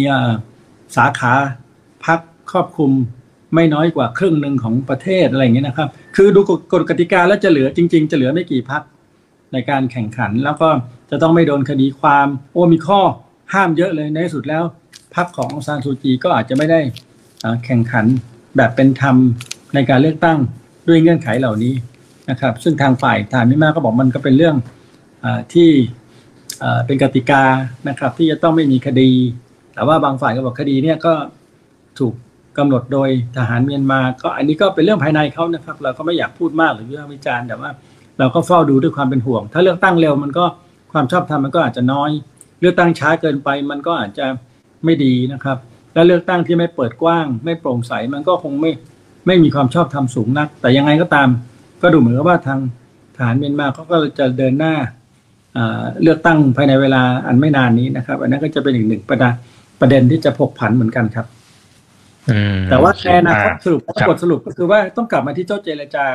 [0.97, 1.35] สาขา
[2.05, 2.21] พัก
[2.51, 2.93] ครอบคลุม
[3.55, 6.41] ไม่น้อยกว่าครึ่งหนึ่งของประเทศอะไรอย่างเงี้ยนะครับ คือดู
[6.73, 8.83] กฎกติกาแล้วจะเหลือจริง ๆ จะเหลือไม่กี่พัก
[9.53, 10.69] ในการแข่งขัน แล้วก็
[11.11, 13.01] จะต้องไม่โดนคดีความโอ้มีข้อ
[13.55, 14.63] ห้ามเยอะเลยในที่สุดแล้ว
[15.15, 16.81] พักของซานซูจีก็อาจจะไม่ได้
[17.65, 18.07] แข่งขัน
[18.57, 19.17] แบบเป็นธรรม
[19.75, 20.39] ในการเลือกตั้ง
[20.89, 21.75] ด้วยเงื่อนไขเหล่านี้
[22.31, 24.57] นะครับ ซึ่งทางฝ่ายทารมิมาก็บอกมันก็เป็นเรื่อง
[25.25, 25.71] อที่
[26.87, 27.43] เป็นกติกา
[27.89, 29.11] นะครับ ที่จะต้องไม่มีคดี
[29.75, 31.13] แต่ว่าบางฝ่ายก็บอกคดีเนี่ยก็
[31.99, 32.15] ถูก
[32.59, 37.71] กำหนดโดยทหารเมียนมา ก็อันนี้ก็เป็นเรื่องภายในเขานะครับ เราก็ไม่อยากพูดมากหรือวิพากษ์วิจารณ์แต่ว่า
[38.19, 40.45] เราก็เฝ้าดูด้วยความเป็นห่วง ถ้าเลือกตั้งเร็วมันก็
[40.93, 42.11] ความชอบธรรมมันก็อาจจะน้อย
[42.61, 44.27] เลือกตั้งช้าเกินไปมันก็อาจจะ
[44.85, 45.59] ไม่ดีนะครับ
[45.95, 48.73] และเลือกตั้งที่ไม่เปิดกว้าง ไม่โปร่งใสมันก็คงไม่
[49.27, 51.29] ไม่มีความชอบธรรมสูงนัก แต่ยังไงก็ตาม
[51.83, 52.59] ก็ดูเหมือนว่าทาง
[53.17, 54.75] ทหารเมียนมาเขาก็จะเดินหน้า
[56.03, 59.33] เลือกตั้งภายในเวลาอันไม่นานนี้นะครับ อันนั้นก็จะเป็นอีกหนึ่งประเด็น
[59.81, 61.27] ประเด็นที่จะผกผันเหมือนกันครับ
[62.71, 66.07] แต่ว่าในอนาคตอ่าสรุปครับบทสรุปก็คือว่าต้องกลับมาที่โต๊ะเจรจา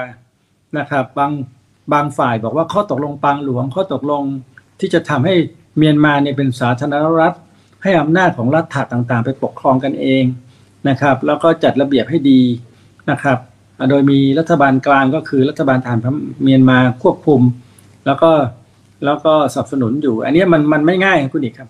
[0.78, 1.32] นะครับ บาง
[1.94, 4.24] บางฝ่ายบอกว่าข้อตกลงปางหลวง ข้อตกลง
[4.80, 5.36] ที่จะทำให้
[5.78, 7.34] เมียนมาเนี่ยเป็นสาธารณรัฐ
[7.84, 10.24] ให้อำนาจของรัฐต่างๆ ไปปกครองกันเอง
[10.90, 12.42] นะครับ แล้วก็จัดระเบียบให้ดี
[13.12, 13.38] นะครับ
[13.80, 16.00] อ่าโดยมีรัฐบาลกลางก็คือรัฐบาลฐาน
[16.44, 17.42] เมียนมาควบคุม
[18.06, 18.32] แล้วก็
[19.06, 21.70] แล้วก็สนับสนุนอยู่ อันเนี้ยมันมันไม่ง่ายครับคุณอีกครับ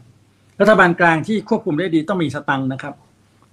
[0.61, 2.93] รัฐบาลกลางที่ควบคุมได้ดีต้องมีสตังค์นะครับ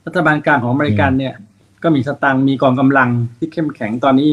[0.06, 1.34] รัฐบาลกลางของอเมริกันเนี่ย
[1.82, 4.30] ก็มีสตังค์มีกองกำลังที่เข้มแข็งตอนนี้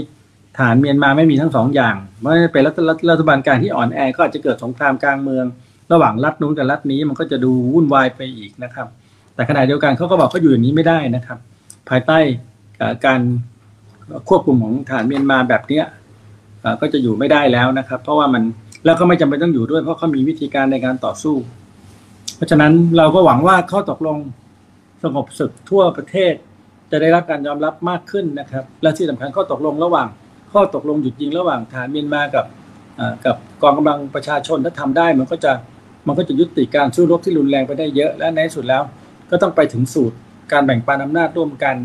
[0.59, 5.45] ฐานเมียนมาไม่มีทั้งสองอย่างเมื่อเป็นรัฐรัฐรัฐบาลกลางที่อ่อนแอก็อาจจะเกิดสงครามกลางเมือง
[5.91, 8.87] ระหว่างรัฐนู้นกับรัฐนี้มันก็จะดูวุ่นวายไปอีกนะครับ
[9.35, 11.37] แต่ขณะเดียวกันเขาก็บอกเขาอยู่อย่างนี้ไม่ได้นะครับ
[11.89, 12.17] ภายใต้
[12.77, 13.21] เอ่อการ
[14.29, 15.85] ควบคุมของฐานเมียนมาแบบเนี้ย
[16.61, 18.43] เอ่อก็จะอยู่ไม่ได้แล้วนะครับ เพราะว่ามัน
[18.85, 21.35] แล้วก็ไม่จำเป็นต้องอยู่ด้วยเพราะเขามีวิธีการในการต่อสู้
[22.35, 24.17] เพราะฉะนั้นเราก็หวังว่าข้อตกลง
[25.03, 26.33] สงบศึกทั่วประเทศ
[26.91, 30.07] จะได้รับการยอมรับมากขึ้นนะครับ และที่สำคัญข้อตกลงระหว่าง
[30.53, 32.45] ข้อตกลงหยุดยิงระหว่างฐานเมียนมากับ
[33.25, 35.51] กับกองกำลังประชาชนถ้าทำได้มันก็จะ
[36.07, 38.83] มันก็จะยุติการสู้รบที่รุนแรงไปได้เยอะ และในสุดแล้ว
[39.29, 40.15] ก็ต้องไปถึงสูตร
[40.51, 41.75] การแบ่งปันอำนาจร่วมกัน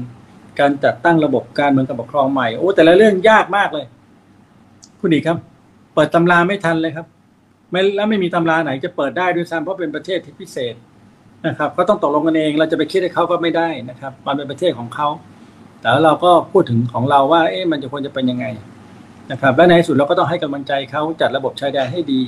[0.61, 3.87] การจัดตั้งระบบการเมืองการปกครองใหม่โอ้แต่ละเรื่องยากมากเลย
[5.01, 5.39] คุณอีกครับ
[5.95, 7.07] เปิดตำราไม่ทันเลยครับ
[7.71, 10.75] ไม่แล้วไม่มีตำราไหนจะเปิดได้ด้วยซ้ำเพราะเป็นประเทศที่พิเศษ
[11.47, 15.09] นะครับก็ต้องตกลงกันเอง เราจะไปคิดให้เขาก็ไม่ได้นะครับ มันเป็นประเทศของเขา
[15.81, 18.47] แต่เราก็พูดถึงของเราว่า เอ๊ะมันจะควรจะเป็นยังไง
[19.33, 22.21] นะครับ และในที่สุดเราก็ต้องให้กำลังใจเขาจัดระบบชายแดนให้ดี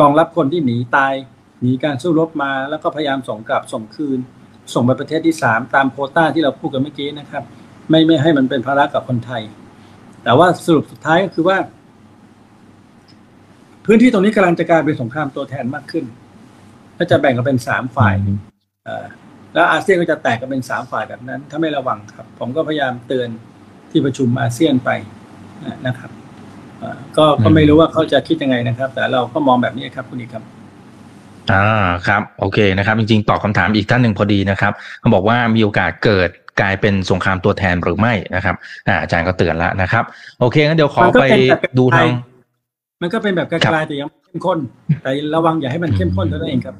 [0.00, 1.14] รองรับคนที่หนีตาย
[1.60, 4.18] หนีการสู้รบมาแล้วก็พยายามส่งกลับส่งคืน
[4.74, 7.42] ส่งไปประเทศที่สามตามโคต้าที่เราพูดกันเมื่อกี้นะครับ
[7.90, 9.42] ไม่ไม่ให้มันเป็นภาระกับคนไทย
[10.22, 11.58] แต่ว่าสรุปสุดท้ายก็คือว่า
[13.84, 16.04] พื้นที่ตรงนี้กำลังจะกลายเป็นสงครามตัวแทนมากขึ้น
[16.96, 18.14] และจะแบ่งกันเป็นสามฝ่าย
[19.54, 23.28] แล้วอาเซียนก็จะแตกกันเป็นสามฝ่ายแบบนั้น ถ้าไม่ระวังครับ ผมก็พยายามเตือน
[23.90, 24.90] ที่ประชุมอาเซียนไป
[25.86, 26.10] นะครับ
[27.16, 30.42] ก็ก็ไม่รู้ว่าเขาจะคิดยังไงนะครับ แต่เราก็มองแบบนี้ครับคุณอีกครับ
[31.52, 31.66] อ่า
[32.06, 36.30] ครับ โอเคนะครับ จริงๆตอบคาถามอีกท่านหนึ่งพอดีนะครับเขาบอกว่ามีโอกาสเกิด
[36.60, 38.54] กลายเป็นสงครามตัวแทนหรือไม่นะครับ
[39.02, 40.04] อาจารย์ก็เตือนแล้วนะครับ
[40.40, 41.24] โอเคงั้นเดี๋ยวขอไป
[41.78, 42.08] ดูทาง
[43.02, 44.58] มันก็เป็นแบบไกลๆแต่ยังเข้มข้น
[45.02, 46.76] แต่ระวังอย่าให้มันเข้มข้นเท่านั้นเองครับ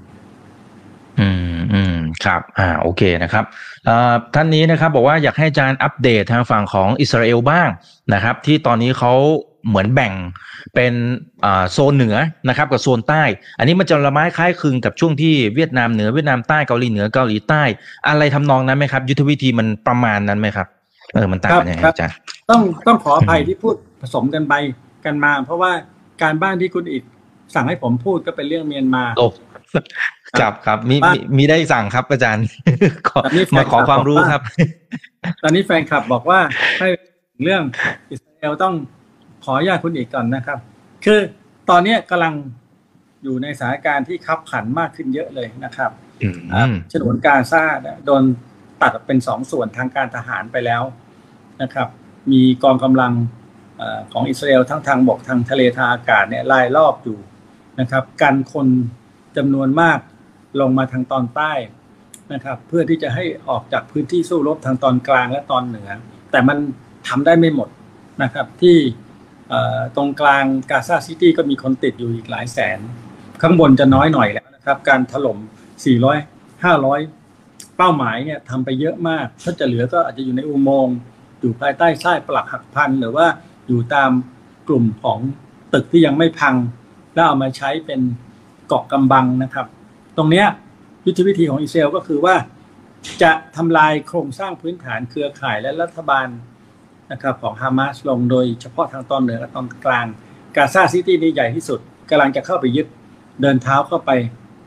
[1.21, 3.45] อืมอืมครับ อ่าโอเคนะครับ
[4.35, 7.69] ท่านนี้นะครับบอกว่าอยากให้อาจารย์อัปเดตทางฝั่งของอิสราเอลบ้าง
[8.15, 9.13] นะครับ ที่ตอนนี้เขา
[9.69, 10.13] เหมือนแบ่ง
[10.75, 10.93] เป็น
[11.73, 12.17] โซนเหนือ
[12.49, 13.23] นะครับกับโซนใต้
[13.59, 17.63] อันนี้มันจะละไม้คล้ายคลึงกับช่วงที่เวียดนามเหนือเวียดนามใต้เกาหลีเหนือเกาหลีใต้
[18.09, 20.67] อะไรทำนองนั้นไหมครับ ยุทธวิธีมันประมาณนั้นไหมครับ
[21.15, 22.09] เออมันต่างกันยังไงจ๊ะ
[22.51, 24.55] ต้องต้องขออภัยที่พูดผสมกันไป
[25.05, 25.73] กันมา เพราะว่า
[26.23, 27.03] การบ้านที่คุณอิด
[27.55, 29.05] สั่งให้ผมพูดก็เป็นเรื่องเมียนมา
[30.33, 30.97] โอ้ครับครับมี
[31.37, 32.47] มีได้สั่งครับอาจารย์
[33.09, 33.21] ขอ
[33.57, 34.43] มาขอความรู้ครับ
[35.43, 36.41] ตอนนี้แฟนคลับบอกว่า
[36.79, 36.89] ให้
[37.43, 37.63] เรื่อง
[38.11, 38.75] อิสราเอลต้อง
[39.45, 40.59] ขออนุญาตคุณอีกก่อนนะครับ
[41.05, 41.21] คือ
[41.71, 42.35] ตอนนี้กำลัง
[43.23, 45.91] อยู่ในสถานการณ์ที่คับขันมากขึ้นเยอะเลยนะครับ
[46.93, 47.63] ฉนวนกาซา
[48.07, 48.23] โดน
[48.83, 50.83] ตัดเป็นสองส่วนทางการทหารไปแล้ว
[51.63, 51.89] นะครับ
[52.33, 53.13] มีกองกำลัง
[54.13, 57.19] ของอิสราเอลทั้งทางบกทางทะเลทางอากาศเนี่ยไล่รอบอยู่
[57.81, 58.67] นะครับ กันคน
[59.37, 59.99] จำนวนมาก
[60.61, 61.53] ลงมาทางตอนใต้
[62.33, 65.91] นะครับ เพื่อที่จะให้ออกจากพื้นที่สู้รบทางตอนกลางและตอนเหนือ
[66.31, 66.59] แต่มัน
[67.09, 67.69] ทำได้ไม่หมด
[68.23, 68.77] นะครับ ที่
[69.97, 72.79] ตรงกลางกาซาซิตี้ก็มีคนติดอยู่อีกหลายแสน
[73.43, 75.39] ข้างบนจะน้อยหน่อยแล้วนะครับ การถล่ม
[76.05, 80.97] 400 500 เป้าหมายเนี่ยทำไปเยอะมาก ถ้าจะเหลือก็อาจจะอยู่ในอุโมงค์
[81.41, 83.27] อยู่ภายใต้ใต้ปลักหักพันหรือว่า
[83.69, 84.11] อยู่ตาม
[84.69, 85.19] กลุ่มของ
[85.73, 86.55] ตึกที่ยังไม่พัง
[87.15, 88.01] แล้วเอามาใช้เป็น
[88.69, 89.67] เกาะกำบังนะครับ
[90.17, 90.47] ตรงเนี้ย
[91.07, 92.35] ยุทธวิธีของอิสราเอลก็คือว่า
[93.23, 96.29] จะทำลายโครงสร้างพื้นฐานเครือข่ายและรัฐบาล
[97.13, 100.07] นะครับของฮามาสลงโดยเฉพาะทางตอนเหนือและตอนกลาง
[100.57, 102.87] กาซาซิตี้นี่ใหญ่ที่สุดกำลังจะเข้าไปยึด
[103.41, 104.11] เดินเท้าเข้าไป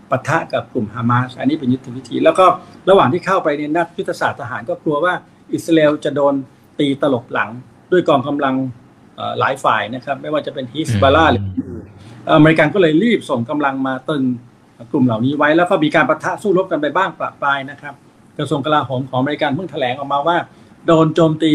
[0.09, 2.45] ปะทะกับกลุ่มฮามาสอันนี้เป็นยุทธวิธี แล้วก็
[2.89, 5.13] ระหว่างที่เข้าไปเนี่ยนักยุทธศาสตร์ทหารก็กลัวว่า
[5.53, 6.33] อิสราเอลจะโดน
[6.79, 7.49] ตีตลบหลัง
[7.91, 8.55] ด้วยกองกำลัง
[9.39, 11.43] หลายฝ่ายนะครับ ไม่ว่าจะเป็นฮิซบอลเลาะห์หรือ
[12.31, 14.23] อเมริกันก็เลยรีบส่งกำลังมาตรึง
[14.91, 17.93] กลุ่มเหล่านี้ไว้แล้วก็มีการปะทะสู้รบกันไปบ้างประปรายนะครับ
[18.37, 20.37] กระทรวงกลาโหมของอเมริกันเพิ่งแถลงออกมาว่า
[20.87, 21.51] โดนโจมตี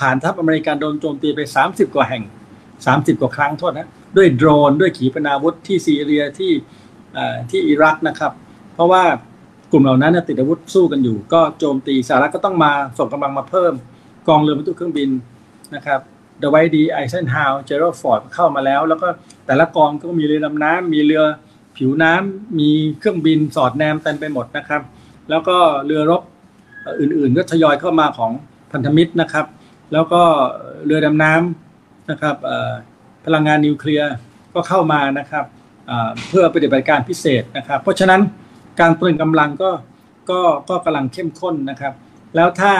[0.00, 2.24] ฐานทัพอเมริกันโดนโจมตีไป 30 กว่าแห่ง
[2.72, 6.52] 30 กว่าครั้งโทษนะด้วยโดรนด้วยขีปนาวุธที่ซีเรียที่
[7.50, 8.32] ที่อิรักนะครับ
[8.74, 9.02] เพราะว่า
[9.72, 13.72] กลุ่มเหล่านั้นติดอาวุธสู้กันอยู่ ก็โจมตีสหรัฐก็ต้องมาส่งกำลังมาเพิ่ม
[14.28, 15.10] กองเรือบรรทุกเครื่องบิน
[15.74, 16.00] นะครับ
[16.40, 19.08] ดไวต์ ดีไอเซนฮาวร์ เจอรัลด์ฟอร์ดเข้ามาแล้ว แล้วก็
[19.46, 21.22] แต่ละกองก็มีเรือดำน้ำมีเรือ
[21.80, 24.82] ผิวน้ำมีเครื่องบินสอดแนมเต็มไปหมดนะครับ
[25.30, 25.56] แล้วก็
[25.86, 26.22] เรือรบ
[27.00, 28.32] อื่นๆ ก็ทยอยเข้ามาของ
[28.72, 29.46] พันธมิตรนะครับ
[29.92, 30.22] แล้วก็
[30.84, 32.36] เรือดำน้ำนะครับ
[33.24, 34.12] พลังงานนิวเคลียร์
[34.54, 35.44] ก็เข้ามานะครับ
[36.28, 38.20] เพื่อปฏิบัติการพิเศษนะครับ เพราะฉะนั้น
[38.80, 39.70] การตรึงกำลังก็
[40.30, 41.92] ก็ก็กำลังเข้มข้นนะครับ
[42.36, 42.72] แล้วถ้า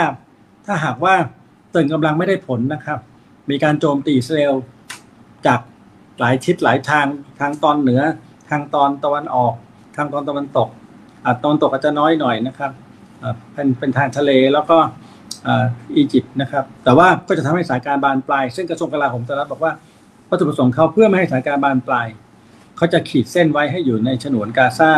[0.66, 1.14] ถ้าหากว่า
[1.74, 2.98] ตรึงกำลังไม่ได้ผลนะครับ
[3.51, 4.55] มีการโจมตีอิสราเอล
[5.46, 5.61] จาก
[6.20, 7.07] หลายทิศหลายทาง
[7.40, 8.01] ทางตอนเหนือ
[8.51, 9.55] ทางตอนตะวันออก
[9.96, 10.68] ทางตอนตะวันตก
[11.24, 12.70] อาตอนตกอาจจะน้อยหน่อยนะครับ
[13.55, 14.78] เป็นเป็นทางทะเลแล้วก็
[15.96, 19.72] อียิปต์นะครับ แต่ว่าก็จะทำให้สถานการณ์บานปลาย ซึ่งกระทรวงกลาโหมสหรัฐบอกว่า
[20.28, 22.07] วัตถุประสงค์เขาเพื่อไม่ให้สถานการณ์บานปลาย
[22.76, 24.92] เขาจะขีดเส้นไว้ให้อยู่ในฉนวนกาซา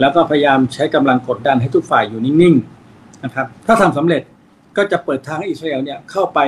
[0.00, 4.22] แล้วก็พยายามใช้กำลังกดดันให้ทุกฝ่ายอยู่นิ่งๆนะครับ ถ้าทำสำเร็จ
[4.76, 6.38] ก็จะเปิดทางให้อิสราเอลเนี่ยเข้าไป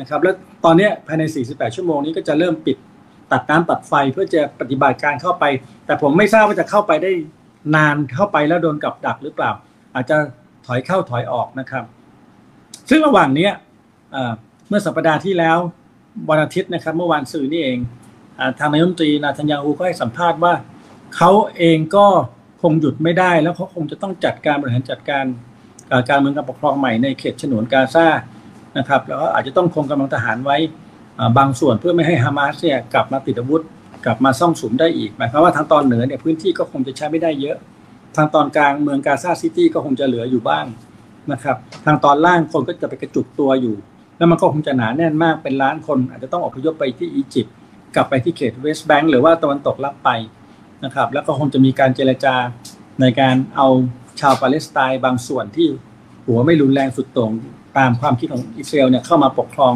[0.00, 2.76] นะครับ แล้วตอนนี้ภายใน 48 ชั่วโมงนี้ก็จะเริ่มปิด
[3.32, 5.44] ตัดน้ำตัดไฟเพื่อจะปฏิบัติการเข้าไป
[5.86, 7.12] แต่ผมไม่ทราบว่าจะเข้าไปได้
[7.76, 9.50] นานเข้าไปแล้วโดนกับดักหรือเปล่า
[9.94, 10.16] อาจจะ
[10.66, 11.84] ถอยเข้าถอยออกนะครับ
[12.90, 13.48] ซึ่งระหว่างนี้
[14.68, 15.58] เมื่อสัปดาห์ที่แล้ว
[16.30, 17.78] วันอาทิตย์นะครับ เมื่อวานสื่อนี่เอง
[18.38, 20.54] อทางนายมนตรีนาธัญญาฮูก็ให้สัมภาษณ์ว่า
[21.16, 22.06] เขาเองก็
[22.62, 25.24] คงหยุดไม่ได้แล้วเขาคงจะต้องจัดการบริหารจัดการ
[26.08, 28.06] การเมืองการปกครองใหม่ในเขตฉนวนกาซา
[28.78, 30.56] นะครับ แล้วก็อาจจะต้องคงกำลังทหารไว้
[31.38, 33.62] บางส่วนเพื่อไม่ให้ฮามาสเนี่ยกลับมาติดอาวุธ
[34.04, 37.56] กลับมาซ่องสุมได้อีกหมายความว่าทางตอนเหนือเนี่ยพื้นที่ก็คงจะใช้ไม่ได้เยอะ
[38.16, 40.64] ทางตอนกลางเมืองกาซาซิตี้ก็คงจะเหลืออยู่บ้าง
[41.32, 41.56] นะครับ
[41.86, 43.76] ทางตอนล่างคนก็จะไปกระจุกตัวอยู่
[44.16, 47.54] แล้วมันก็คงจะหนาแน่นมากเป็นล้านคนอาจจะต้องอพยพไปที่อียิปต์
[47.94, 50.10] กลับไปที่เขตเวสต์แบงก์หรือว่าตะวันตกรับไป
[50.84, 52.34] นะครับแล้วก็คงจะมีการเจรจา
[53.00, 53.66] ในการเอา
[54.20, 55.68] ชาวปาเลสไตน์บางส่วนที่
[56.26, 57.32] หัวไม่รุนแรงสุดโต่ง
[57.78, 59.74] ตามความคิดของอิสราเอลเนี่ยเข้ามาปกครอง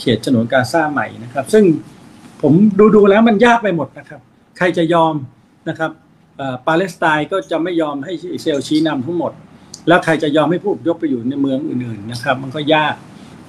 [0.00, 1.64] เขตฉนวนกาซาใหม่นะครับ ซึ่ง
[2.42, 4.20] ผมดูดูแล้วมันยากไปหมดนะครับ
[4.58, 5.14] ใครจะยอม
[5.68, 5.90] นะครับ
[6.66, 9.32] ปาเลสไตน์ก็จะไม่ยอมให้อิสราเอลชี้นำทั้งหมด
[9.88, 12.94] แล้วใครจะยอมให้ผู้ยพไปอยู่ในเมืองอื่นๆนะครับ มันก็ยาก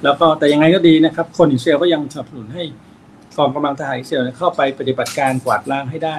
[0.03, 2.63] แล้วก็แต่ยังไงก็ดีนะครับ คนอิสราเอลก็ยังสนับสนุนให้
[3.37, 6.17] กองกำลังทหารอิสราเอลเข้าไปปฏิบัติการกวาดล้างให้ได้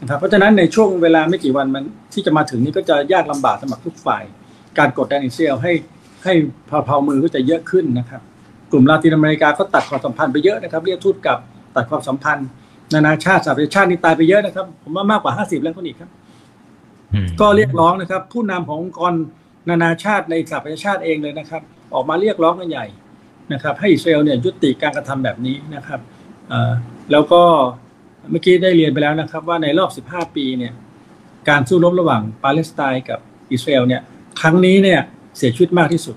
[0.00, 4.24] นะครับเพราะฉะนั้นในช่วงเวลาไม่กี่วันมันที่จะมาถึงนี้ก็จะยากลำบากสำหรับทุกฝ่าย
[4.78, 5.72] การกดดันอิสราเอลให้
[6.24, 6.34] ให้
[6.84, 8.22] เผาๆมือก็จะเยอะขึ้นนะครับ
[8.70, 11.38] กลุ่มลาตินอเมริกาก็ตัดความสัมพันธ์ไปเยอะนะครับ เรียกทูตกลับ
[11.76, 12.48] ตัดความสัมพันธ์
[12.94, 16.10] นานาชาติสหประชาชาตินี่ตายไปเยอะนะครับ ผมว่ามากกว่าห้าสิบแล้วคนอีกครับ
[17.40, 19.12] ก็เรียกร้องนะครับ ผู้นำขององค์กร
[19.68, 21.62] นานาชาติในสหประชาชาติเองเลยนะครับ
[21.94, 22.86] ออกมาเรียกร้องกันใหญ่
[23.52, 26.00] นะครับ ให้อิสราเอลเนี่ยยุติการกระทำแบบนี้นะครับ
[27.12, 27.42] แล้วก็
[28.30, 30.72] เมื่อกี้ได้เรียนไปแล้วนะครับ ว่าในรอบ 15 ปีเนี่ย
[31.48, 33.18] การสู้รบระหว่างปาเลสไตน์กับ
[33.52, 34.02] อิสราเอลเนี่ย
[34.40, 35.00] ครั้งนี้เนี่ย
[35.36, 36.16] เสียชีวิตมากที่สุด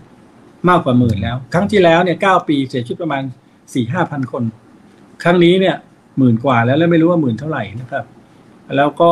[0.69, 4.43] มากกว่าหมื่นแล้ว ครั้งที่แล้วเนี่ยเก้าปีเสียชีวิตประมาณ4ี่ห้าพันคน
[5.23, 5.75] ครั้งนี้เนี่ย
[6.17, 8.05] หมื่นกว่าแล้วแล้วไม่รู้ว่าหมื่นเท่าไหร่นะครับ
[8.77, 9.11] แล้วก็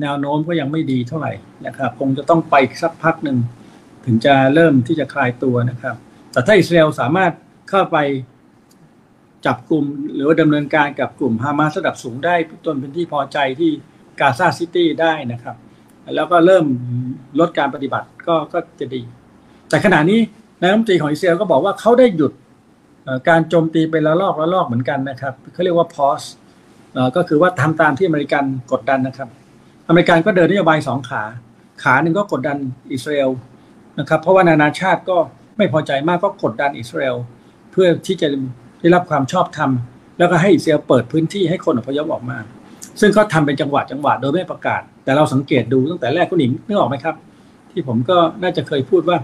[0.00, 1.32] แนวโน้มก็ยังไม่ดีเท่าไหร่
[1.66, 3.38] นะครับ คงจะต้องไปสักพักหนึ่ง
[4.06, 5.96] ถึงจะเริ่มที่จะคลายตัวนะครับ
[6.32, 7.32] แต่ถ้าอิสราเอลสามารถ
[7.70, 7.96] เข้าไป
[9.46, 12.34] จับกลุ่มหรือว่าดำเนินการกับกลุ่มฮามาสระดับสูงได้
[12.66, 13.70] จนเป็นที่พอใจที่
[14.20, 15.56] กาซาซิตี้ได้นะครับ
[16.14, 16.64] แล้วก็เริ่ม
[17.40, 19.02] ลดการปฏิบัติก็ก็จะดี
[19.68, 20.20] แต่ขณะนี้
[20.60, 22.32] นายรัฐมนตรีของอิสราเอลก็บอกว่าเขาได้หยุด
[23.28, 26.26] การโจมตีเป็นละลอกละลอกเหมือนกันนะครับเขาเรียกว่า pause
[27.16, 29.28] ก็คือว่าทำตามที่อเมริกันกดดันนะครับ
[29.88, 31.22] อเมริกันก็เดินนโยบายสองขา
[31.82, 32.56] ขาหนึ่งก็กดดัน
[32.92, 33.30] อิสราเอล
[33.98, 35.16] นะครับ เพราะว่านานาชาติก็
[35.56, 37.16] ไม่พอใจมากก็กดดันอิสราเอล
[37.72, 38.26] เพื่อที่จะ
[38.80, 39.70] ได้รับความชอบธรรม
[40.18, 42.38] แล้วก็ให้อิสราเอลเปิดพื้นที่ให้คนอพยพออกมา
[43.00, 47.14] ซึ่งเขาทาเป็นจังหวัดจังหวัดโดยไม่ประกาศ แต่เราสังเกตดูตั้งแต่แรกคุณหญิงนึกออกไหมครับ
[47.70, 49.18] ที่ผมก็น่าจะเคยพูดว่า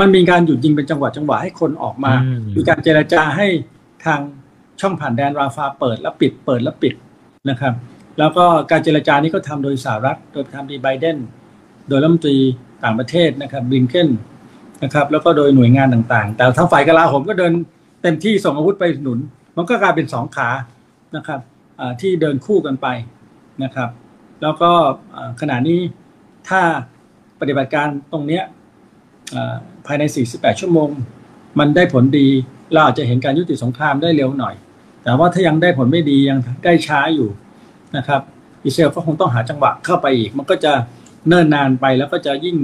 [0.00, 2.12] มันมีการหยุดยิงเป็นจังหวะจังหวะให้คนออกมา
[2.56, 3.46] มีการเจรจาให้
[4.04, 4.20] ทาง
[4.80, 6.94] ช่องผ่านแดนราฟาเปิดแล้วปิดเปิดแล้วปิด
[7.50, 7.74] นะครับ
[8.18, 11.16] แล้วก็การเจรจานี้ก็ทำโดยสหรัฐ โดยทำโดยไบเดน
[11.88, 12.36] โดยรัฐมนตรี
[12.84, 14.08] ต่างประเทศนะครับบิงเกน
[14.84, 17.52] นะครับแล้วก็โดยหน่วยงานต่างๆ แต่ทางฝ่ายกลาโหมก็เดิน
[18.02, 19.18] เต็มที่ส่งอาวุธไปหนุน
[19.56, 20.48] มันก็กลายเป็นสองขา
[21.16, 21.40] นะครับ
[22.00, 22.86] ที่เดินคู่กันไป
[23.64, 23.88] นะครับ
[24.42, 24.70] แล้วก็
[25.40, 25.80] ขณะนี้
[26.48, 26.60] ถ้า
[27.40, 28.42] ปฏิบัติการตรงเนี้ย
[29.86, 30.90] ภายใน 48 ชั่วโมง
[31.58, 32.28] มันได้ผลดี
[32.72, 34.54] เราอาจจะเห็นการยุติสงครามได้เร็วหน่อย
[35.04, 37.28] แต่ว่าถ้ายังได้ผลไม่ดียังใกล้ช้าอยู่
[37.96, 38.20] นะครับ
[38.64, 40.72] อิสราเอลก็คงต้องหาจังหวะเข้าไปอีก มันก็จะ
[41.28, 42.56] เนิ่นนานไปแล้วก็จะยิ่ง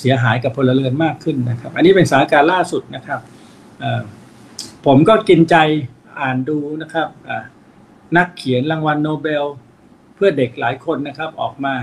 [0.00, 3.20] เสียหายกับพลเรือนมากขึ้นนะครับ อันนี้เป็นสถานการณ์ล่าสุดนะครับ
[4.86, 5.56] ผมก็กินใจ
[6.20, 7.08] อ่านดูนะครับ
[8.16, 9.44] นักเขียนรางวัลโนเบล
[10.14, 11.74] เพื่อเด็กหลายคนนะครับออกมา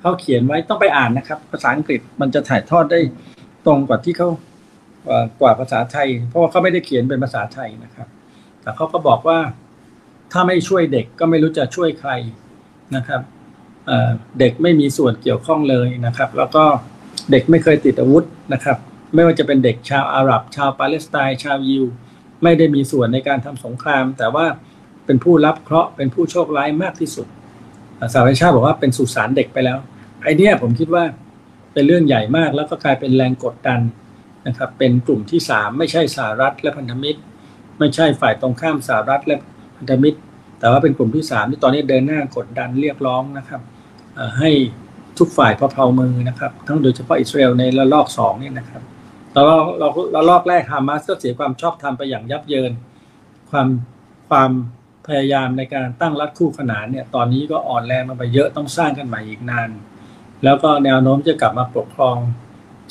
[0.00, 3.00] เขาเขียนไว้ต้องไปอ่านนะครับ ภาษาอังกฤษมันจะถ่ายทอดได้
[3.66, 4.28] ตรงกว่าที่เขา
[5.40, 8.08] กว่าภาษาไทย เพราะว่าเขาไม่ได้เขียนเป็นภาษาไทยนะครับ
[8.62, 9.38] แต่เขาก็บอกว่า
[10.32, 12.10] ถ้าไม่ช่วยเด็กก็ไม่รู้จะช่วยใคร
[12.96, 13.20] นะครับ
[14.38, 16.64] เด็กไม่มีส่วนเกี่ยวข้องเลยนะครับ แล้วก็
[17.30, 18.76] เด็กไม่เคยติดอาวุธนะครับ
[19.14, 21.84] ไม่ว่าจะเป็นเด็กชาวอาหรับ ชาวปาเลสไตน์ชาวยิว
[22.42, 24.46] ไม่ได้มีส่วนในการทำสงคราม แต่ว่า
[25.06, 27.26] เป็นผู้รับเคราะห์เป็นผู้โชคร้ายมากที่สุด
[28.12, 29.78] สหประชาติบอกว่าเป็นสุสานเด็กไปแล้ว
[30.22, 31.04] ไอเนี้ยผมคิดว่า
[31.76, 33.80] เป็นเรื่องใหญ่มาก แล้วก็กลายเป็นแรงกดดัน
[34.46, 37.20] นะครับ เป็นกลุ่มที่สามไม่ใช่สหรัฐและพันธมิตร
[37.78, 39.36] ไม่ใช่ฝ่ายตรงข้ามสหรัฐและ
[39.76, 40.18] พันธมิตร
[40.58, 43.60] แต่ว่าเป็นกลุ่มที่สามที่ตอนนี้เดินหน้ากดดันเรียกร้องนะครับ
[44.38, 44.50] ให้
[45.18, 48.82] ทุกฝ่ายพอเพามือนะครับ ทั้งโดยเฉพาะอิสราเอลในระลอกสองนี่นะครับ
[49.32, 49.42] เรา
[49.78, 52.72] เราเราลอกแรกฮามาสก็เสียความชอบธรรมไปอย่างยับเยิน
[53.50, 53.68] ความ
[54.28, 54.50] ความ
[55.06, 59.68] พยายามในการตั้งรัฐคู่ขนานเนี่ยตอนนี้ก็อ่อนแรงมาไปเยอะต้องสร้างกันใหม่อีกนาน
[60.44, 62.16] แล้วก็แนวโน้มจะกลับมาปกครอง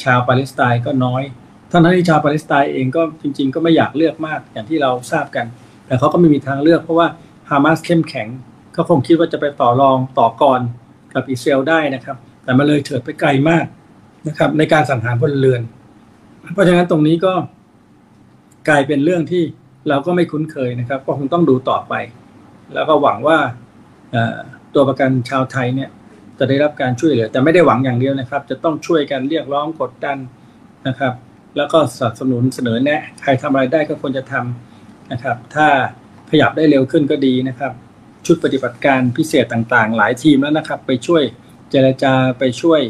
[0.03, 1.23] ชาวปาเลสไตน์ก็น้อย
[1.71, 5.45] ทั้งที่ชาวปาเลสไตน์เองก็จริง ๆ ก็ไม่อยากเลือกมากอย่างที่เราทราบกัน
[5.87, 7.07] แต่เขาก็ไม่มีทางเลือกเพราะว่า
[7.49, 8.27] ฮามาสเข้มแข็ง
[8.73, 10.61] เขาคงคิดว่าจะไปต่อรองต่อกร
[11.13, 13.65] กับอิสราเอลได้นะครับ แต่มาเลยเถิดไปไกลมาก
[14.27, 15.61] นะครับ ในการสังหารพลเรือน
[16.53, 17.33] เพราะฉะนั้นตรงนี้ก็
[18.69, 19.43] กลายเป็นเรื่องที่
[19.89, 21.93] เราก็ไม่คุ้นเคยนะครับ ก็คงต้องดูต่อไป
[22.73, 23.37] แล้วก็หวังว่า
[24.73, 25.89] ตัวประกันชาวไทยเนี่ย
[26.39, 30.17] จะได้รับการช่วยเหลือแต่ไม่ได้หวังอย่างเดียวนะครับ จะต้องช่วยกันเรียกร้องกดดัน
[30.87, 31.13] นะครับ
[31.57, 35.67] แล้วก็สนับสนุนเสนอแนะใครทำอะไรได้ก็ควรจะทำนะครับ ถ้า
[36.29, 37.71] ขยับได้เร็วขึ้นก็ดีนะครับ
[38.25, 41.23] ชุดปฏิบัติการพิเศษต่างๆ หลายทีมแล้วนะครับ ไปช่วย
[41.71, 42.81] เจรจาไปช่วย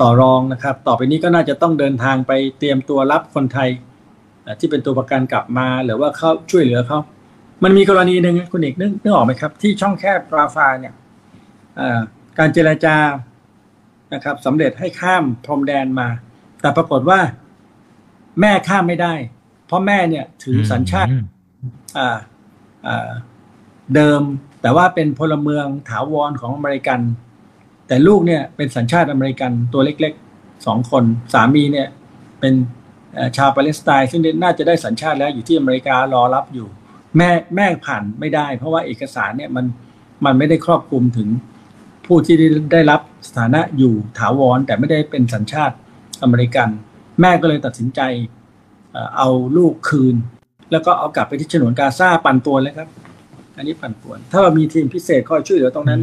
[0.00, 3.68] ต่อรองนะครับ ต่อไปนี้ก็น่าจะต้องเดินทางไปเตรียมตัวรับคนไทย
[4.60, 6.98] ที่เป็นตัวประกันกลับมาหรือว่าเขาช่วยเหลือเขา
[7.64, 10.94] มันมีกรณีหนึ่งคุณเอกนึกนึกออกไหมครับ ที่ช่องแคบราฟาเนี่ย
[12.38, 12.96] การเจรจา
[14.14, 16.08] นะครับสำเร็จให้ข้ามพรมแดนมา
[16.60, 17.20] แต่ปรากฏว่า
[18.40, 19.14] แม่ข้ามไม่ได้
[19.66, 21.10] เพราะแม่เนี่ยถือสัญชาติ
[23.94, 24.22] เดิม
[24.62, 27.00] แต่ว่าเป็นพลเมืองถาวรของอเมริกัน
[27.86, 30.14] แต่ลูกเนี่ยเป็นสัญชาติอเมริกันตัวเล็ก
[30.66, 31.04] สองคน
[31.34, 31.88] สามีเนี่ย
[32.40, 32.54] เป็น
[33.36, 36.68] ชาวปาเลสไตน์ซึ่งน่าจะได้สัญชาติแล้วอยู่ที่อเมริการอรับอยู่
[37.16, 39.66] แม่แม่ผ่านไม่ได้ เพราะว่าเอกสารเนี่ยมัน
[40.24, 41.28] มันไม่ได้ครอบคลุมถึง
[42.08, 42.36] ผู้ที่
[42.72, 45.74] ได้รับสถานะอยู่ถาวร แต่ไม่ได้เป็นสัญชาติ
[46.22, 46.68] อเมริกัน
[47.20, 48.00] แม่ก็เลยตัดสินใจ
[49.16, 50.14] เอาลูกคืน
[50.72, 52.88] แล้วก็เอากลับไปที่ฉนวนกาซาปั่นตัวเลยครับ
[53.56, 56.00] อันนี้ปั่นป่วน ถ้าเรามีทีมพิเศษคอยช่วยเหลือตรงนั้น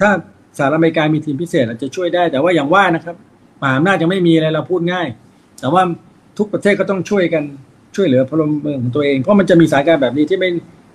[0.00, 0.10] ถ้า
[0.58, 3.16] สหรัฐอเมริกามีทีมพิเศษอาจจะช่วยได้ แต่ว่าอย่างว่านะครับ
[3.62, 5.06] มหาอำนาจยังไม่มีอะไรเราพูดง่าย
[5.60, 5.82] แต่ว่า
[6.38, 7.42] ทุกประเทศก็ต้องช่วยกัน
[7.96, 10.50] ช่วยเหลือพลเมืองของตัวเอง เพราะมันจะมีสายการแบบนี้ที่ไม่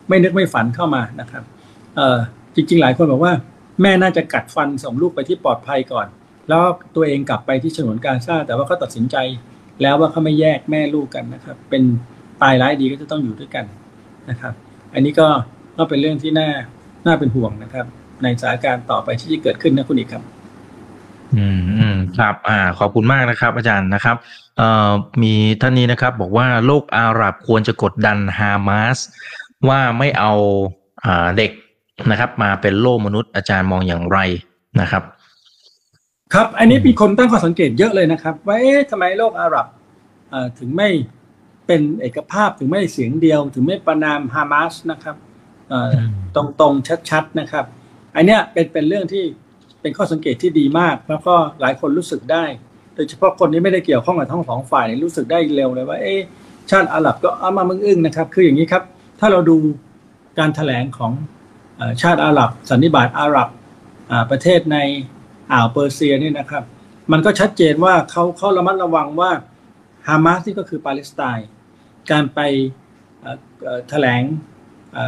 [0.10, 1.44] ไม่นึกไม่ฝันเข้ามานะครับ
[1.96, 2.18] เออ
[2.56, 3.34] จริง ๆ หลายคนบอกว่า
[3.82, 6.08] แม่น่าจะกัดฟันส่งลูกไปที่ปลอดภัยก่อน
[6.50, 6.64] แล้ว
[6.96, 9.16] ตัวเองกลับไปที่ฉนวนกาซาแต่ว่าเขาตัดสินใจ
[9.82, 11.84] แล้วว่าเขาไม่แยกแม่ลูกกันนะครับ เป็น
[12.42, 13.66] ตายร้ายดีก็จะต้องอยู่ด้วยกัน
[14.30, 14.54] นะครับ
[14.94, 15.28] อันนี้ก็
[15.78, 16.50] ก็เป็นเรื่องที่น่า
[17.06, 17.86] น่าเป็นห่วงนะครับ
[18.24, 20.24] ในสถานการณ์ต่อไปที่จะเกิดขึ้นนะคุณอีกครับ
[21.36, 24.16] อืมอืมครับอ่าขอบคุณมากนะครับ อาจารย์นะครับ
[24.58, 24.92] เอ่อ
[25.24, 28.98] มีท่านนี้นะครับ บอกว่าโลกอาหรับควรจะกดดันฮามาส
[29.70, 30.34] ว่าไม่เอา
[31.06, 31.52] อ่าเด็ก
[32.12, 34.20] นะครับ มาเป็นโลกมนุษย์อาจารย์มองอย่างไร
[34.82, 35.04] นะครับ
[36.34, 39.66] ครับ อันนี้มีคนตั้งข้อสังเกตเยอะเลยนะครับ ว่าเอ๊ะทำไมโลกอาหรับ
[40.60, 40.90] ถึงไม่
[41.68, 45.16] เป็นเอกภาพถึงไม่เสียงเดียว ถึงไม่ประนามฮามาสนะครับ
[46.36, 47.66] ตรงๆชัดๆนะครับ
[48.16, 49.24] อันเนี้ยเป็นเป็นเรื่องที่
[49.82, 52.44] เป็นข้อสังเกตที่ดีมาก แล้วก็หลายคนรู้สึกได้
[52.96, 56.20] โดยเฉพาะคนที่ไม่ได้เกี่ยวข้องกับทั้งสองฝ่ายรู้สึกได้เร็วเลยว่าเอ๊ะ
[56.70, 58.84] ชาติอาหรับก็เอามามึงอึ้งนะครับ คืออย่างนี้ครับ
[59.20, 59.58] ถ้าเราดู
[60.40, 61.12] การถแถลงของ
[62.02, 63.50] ชาติอาหรับ สันนิบาตอาหรับ
[64.32, 64.78] ประเทศใน
[65.52, 66.64] อ่าวเปอร์เซียนี่นะครับ
[67.12, 69.32] มันก็ชัดเจนว่าเขาเขาระมัดระวังว่า
[70.08, 71.48] ฮามาสนี่ก็คือปาเลสไตน์
[72.12, 72.40] การไป
[73.90, 74.24] แถลง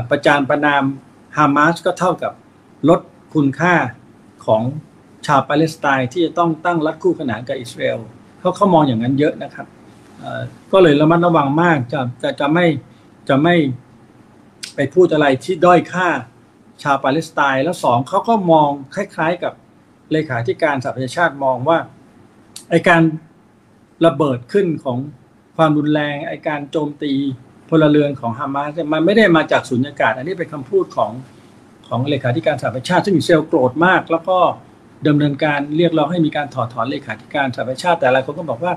[0.09, 0.83] ประจานประนาม
[1.37, 2.33] ฮามาสก็เท่ากับ
[2.89, 2.99] ลด
[3.33, 3.75] คุณค่า
[4.45, 4.63] ของ
[5.27, 7.99] ชาวปาเลสไตน์ที่จะต้องตั้งรัฐคู่ขนานกับอิสราเอล
[8.39, 9.67] เขาเขามองอย่างนั้นเยอะนะครับ
[10.71, 12.65] ก็เลยระมัดระวังมากจะจะจะไม่
[13.29, 13.55] จะไม่
[14.75, 16.09] ไปพูดอะไรที่ด้อยค่า
[16.83, 19.53] ชาวปาเลสไตน์แล้วสองเขาก็มองคล้าย ๆ กับ
[20.11, 21.77] เลขาธิการสหประชาชาติมองว่า
[22.69, 23.03] ไอการ
[24.05, 24.97] ระเบิดขึ้นของ
[25.57, 27.13] ความรุนแรงไอการโจมตี
[27.69, 31.11] พลเรือนของฮามาสมันไม่ได้มาจากสุญญากาศ อันนี้เป็นคำพูดของ
[31.87, 34.37] ของเลขาธิการสหประชาชาติซึ่งอิสราเอลโกรธมาก แล้วก็
[35.07, 38.73] ดำเนินการเรียกร้องให้มีการถอดถอนเลขาธิการสหประชาชาติ แต่หลายคนก็บอกว่า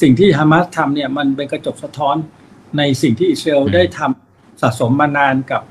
[0.00, 2.16] สิ่งที่ฮามาสทำเนี่ยมันเป็นกระจกสะท้อน
[2.78, 5.62] ในสิ่งที่อิสราเอลได้ทำสะสมมานานกับ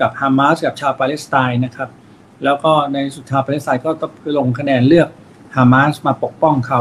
[0.00, 1.88] กับฮามาสกับชาวปาเลสไตน์นะครับ
[2.44, 5.08] แล้วก็ในสุดท้ายปาเลสไตน์ก็ต้องลงคะแนนเลือก
[5.56, 6.80] ฮามาสมาปกป้องเขา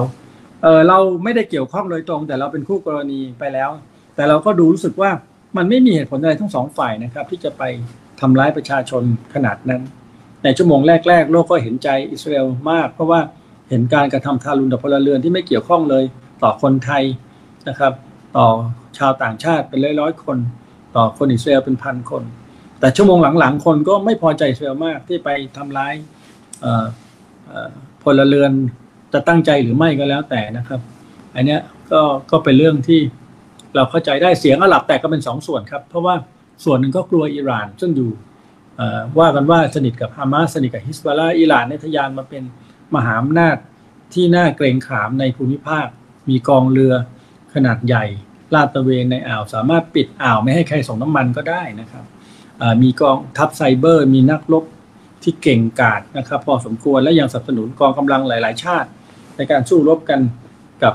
[0.63, 3.69] เออเราไม่ได้เกี่ยวข้องโดยตรง แต่เราเป็นคู่กรณีไปแล้ว
[4.15, 5.11] แต่เราก็ดูรู้สึกว่า
[5.57, 7.63] มันไม่มีเหตุผลอะไรทั้งสองฝ่ายนะครับ ที่จะไป
[8.19, 9.03] ทำร้ายประชาชน
[9.33, 9.81] ขนาดนั้น
[10.43, 13.19] ในชั่วโมงแรก ๆ โลกก็เห็นใจอิสราเอลมาก เพราะว่า
[13.69, 16.03] เห็นการกระทำทารุณต่อพลเรือนที่ไม่เกี่ยวข้องเลย
[16.43, 17.03] ต่อคนไทย
[17.69, 17.93] นะครับ
[18.37, 18.47] ต่อ
[18.97, 20.37] ชาวต่างชาติเป็นร้อยๆคน
[20.95, 22.23] ต่อคนอิสราเอลเป็นพันคน
[22.83, 25.93] แต่ชั่วโมงหลังๆ คนก็ไม่พอใจอิสราเอลมากที่ไปทำร้าย
[28.03, 28.51] พลเรือน
[29.13, 30.79] จะตั้งใจหรือไม่ก็แล้วแต่นะครับ
[31.35, 31.57] อันนี้
[31.91, 33.01] ก็ก็เป็นเรื่องที่
[33.75, 36.15] เราเข้าใจได้เสียงอาหรับแต่ก็เป็นสองส่วนครับ เพราะว่า
[36.65, 38.11] ส่วนหนึ่งก็กลัวอิหร่านซึ่งอยู่
[39.19, 42.43] ว่ากันว่าสนิทกับฮามาสสนิทกับฮิสบาลาอิหร่านในทยานมาเป็น
[42.95, 43.57] มหาอำนาจ
[44.13, 45.87] ที่น่าเกรงขามในภูมิภาค
[46.29, 46.93] มีกองเรือ
[47.53, 48.05] ขนาดใหญ่
[48.53, 52.05] ลาดตระเวนในอ่าว สามารถปิดอ่าวไม่ให้ใครส่งน้ำมันก็ได้นะครับ
[52.83, 54.63] มีกองทัพไซเบอร์ มีนักรบ
[55.23, 58.89] ที่เก่งกาจนะครับ พอสมควรและยังสนับสนุนกองกำลังหลาย ๆ ชาติ
[59.37, 60.19] ในการสู้รบกัน
[60.83, 60.93] กับ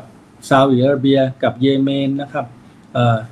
[0.48, 2.46] ซาอุดิอาระเบีย กับเยเมนนะครับ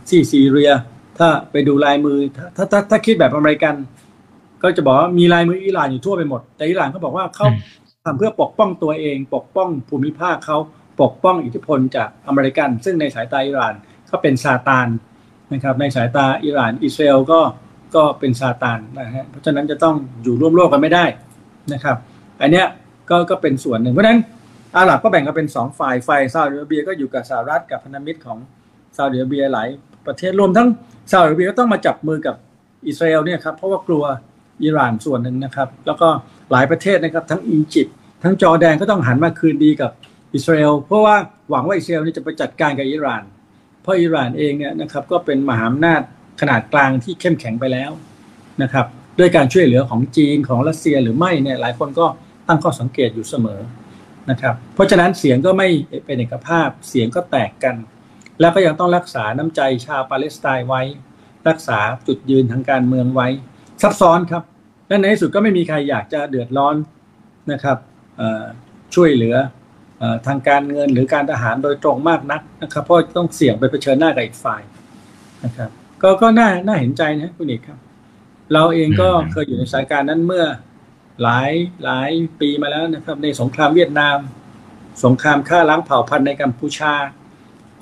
[0.09, 0.73] ที่ซีเรีย
[1.19, 2.19] ถ้าไปดูลายมือ
[2.57, 3.75] ถ้าถ้าถ้าคิดแบบอเมริกัน
[4.63, 7.47] ก็จะบอกว่ามีลายมืออิหร่านอยู่ทั่วไปหมด แต่อิหร่านเขาบอกว่าเขา
[8.05, 10.59] ทำเพื่อปกป้องตัวเอง ปกป้องภูมิภาคเขา
[11.03, 13.75] ปกป้องอิทธิพลจากอเมริกัน ซึ่งในสายตาอิหร่าน
[14.07, 14.89] เขาเป็นซาตาน
[15.53, 17.41] นะครับในสายตาอิหร่านอิสราเอลก็
[17.97, 21.05] ก็เป็นซาตานนะฮะเพราะฉะนั้นจะต้องอยู่ร่วมโลกกันไม่ได้
[21.73, 21.97] นะครับ
[22.41, 22.67] อันเนี้ย
[23.11, 24.19] ก็ก็เป็นส่วนหนึ่งเพราะฉะนั้น
[24.77, 28.39] อาหรับก็แบ่งกันเป็นสองฝ่ายฝ่ายซาอุดิอาระเบียก็อยู่กับสหรัฐกับพันธมิตรของ
[28.97, 29.69] ซาอุดิอาระเบียหลาย
[30.07, 30.69] ประเทศรวมทั้ง
[31.11, 32.37] ซาอุดิอาระเบียก็ต้องมาจับมือกับ
[32.89, 34.05] อิสราเอลเนี่ยครับเพราะว่ากลัว
[34.65, 36.09] อิหร่านส่วนหนึ่งนะครับ แล้วก็
[36.53, 39.91] หลายประเทศนะครับ ทั้งอียิปต์ทั้งจอร์แดนก็ต้องหันมาคืนดีกับ
[40.35, 41.17] อิสราเอลเพราะว่า
[41.51, 43.23] หวังว่าอิสราเอลนี่จะไปจัดการกับอิหร่าน
[43.83, 46.03] เพราะอิหร่านเองเนี่ยนะครับก็เป็นมหาอำนาจ
[46.41, 47.91] ขนาดกลางที่เข้มแข็งไปแล้ว
[48.63, 48.87] นะครับ
[49.19, 52.07] ด้วยการช่วยเหลือของจีนของรัสเซียหรือไม่เนี่ยหลายคนก็
[52.49, 53.61] ตั้งข้อสังเกตอยู่เสมอ
[54.31, 55.69] นะครับ เพราะฉะนั้นเสียงก็ไม่
[56.05, 57.77] เป็นเอกภาพเสียงก็แตกกัน
[58.41, 60.83] แล้วก็ยังต้องรักษาน้ำใจชาวปาเลสไตน์ไว้
[61.49, 63.29] รักษาจุดยืนทางการเมืองไว้
[63.83, 64.43] ซับซ้อนครับ
[64.89, 66.77] และในที่สุดก็ไม่มีใครอยากจะเดือดร้อน
[67.53, 67.79] นะครับ
[68.95, 69.37] ช่วยเหลือ
[70.03, 74.63] อทางการเงินหรือการทหารโดยตรงมากนักนะครับ เพราะต้องเสี่ยงไปเผชิญหน้ากับอีกฝ่าย
[75.45, 75.71] นะครับ
[76.03, 77.79] ก็ก็น่าน่าเห็นใจนะคุณเอกครับ
[78.53, 80.45] เราเองก็อืมเคยอยู่ในสถานการณ์นั้นเมื่อ
[81.23, 81.51] หลาย
[81.85, 84.19] หลายปีมาแล้วนะครับ ในสงครามเวียดนาม
[85.05, 86.95] สงครามฆ่าล้างเผ่าพันธุ์ในกัมพูชา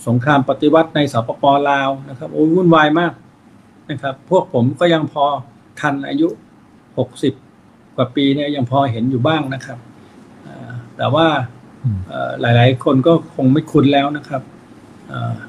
[0.06, 3.12] สงครามปฏิวัติในสปปลาวนะครับโอ้ยวุ่นวายมาก
[3.90, 5.24] นะครับ พวกผมก็ยังพอ
[5.80, 6.28] ทันอายุ
[6.98, 7.34] หกสิบ
[7.96, 9.78] กว่าปีเนี่ยยังพอเห็นอยู่บ้างนะครับ
[10.42, 11.26] เอ่อแต่ว่า
[11.82, 14.53] อืมเอ่อหลาย ๆ คนก็คงไม่คุ้นแล้วนะครับเอ่อ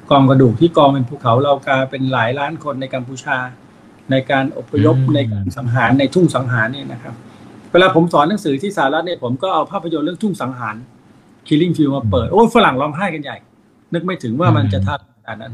[0.09, 3.37] กองกระดูกที่กองเป็นภูเขาเรากาเป็นหลายล้านคนในกัมพูชา
[4.11, 7.13] ในการอพยพอืมในการสังหารในทุ่งสังหารเนี่ยนะครับ
[7.71, 10.75] เวลาผมสอนหนังสือที่สหรัฐเนี่ยผมก็เอาภาพยนตร์เรื่องทุ่งสังหาร
[11.47, 13.37] Killing Field มาเปิด โอ้ยฝรั่งร้องไห้กันใหญ่
[13.93, 15.53] นึกไม่ถึงว่ามันจะทัดขนาดนั้น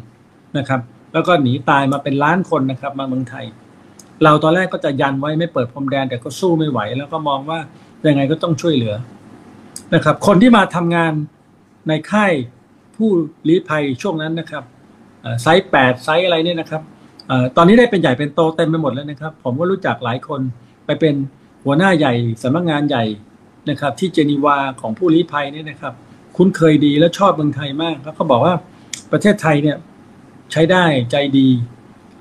[0.57, 0.79] นะครับ
[1.13, 3.45] แล้วก็หนีตายมาเป็นล้านคนนะครับมาเมืองไทย
[4.23, 7.59] เราตอนแรกก็จะยันไว้ไม่เปิดพรมแดนแต่ก็สู้ไม่ไหว แล้วก็มองว่า
[8.07, 8.95] ยังไงก็ต้องช่วยเหลือ
[9.95, 11.13] นะครับ คนที่มาทำงาน
[11.87, 12.31] ในค่าย
[13.01, 13.11] ผู้
[13.47, 14.63] ลี้ภัยช่วงนั้นนะครับ
[15.41, 16.81] ไซส์แปดไซส์อะไรเนี่ยนะครับ
[17.29, 20.41] อตอนนี้ได้เป็นใหญ่เป็นโตเต็มไปหมดแล้วนะครับ ผมก็รู้จักหลายคน
[20.85, 21.15] ไปเป็น
[21.65, 23.03] หัวหน้าใหญ่สำนักงานใหญ่
[23.69, 25.93] นะครับ ที่เจนีวาของผู้ลี้ภัยเนี่ยนะครับ
[26.37, 28.55] คุ้นเคยดีและชอบเมืองไทยมากแล้วก็บอกว่า
[29.11, 29.77] ประเทศไทยเนี่ย
[30.51, 31.49] ใช้ได้ใจดี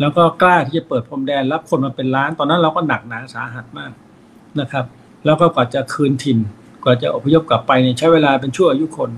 [0.00, 3.92] แล้วก็กล้าที่จะเปิดพรมแดนรับคนมาเป็นล้าน ตอนนั้นเราก็หนักหนาสาหัสมาก
[4.60, 4.84] นะครับ
[5.24, 6.38] แล้วก็กว่าจะคืนถิ่น
[6.84, 9.10] กว่าจะอพยพกลับไปเนี่ยใช้เวลาเป็นชั่วอายุคน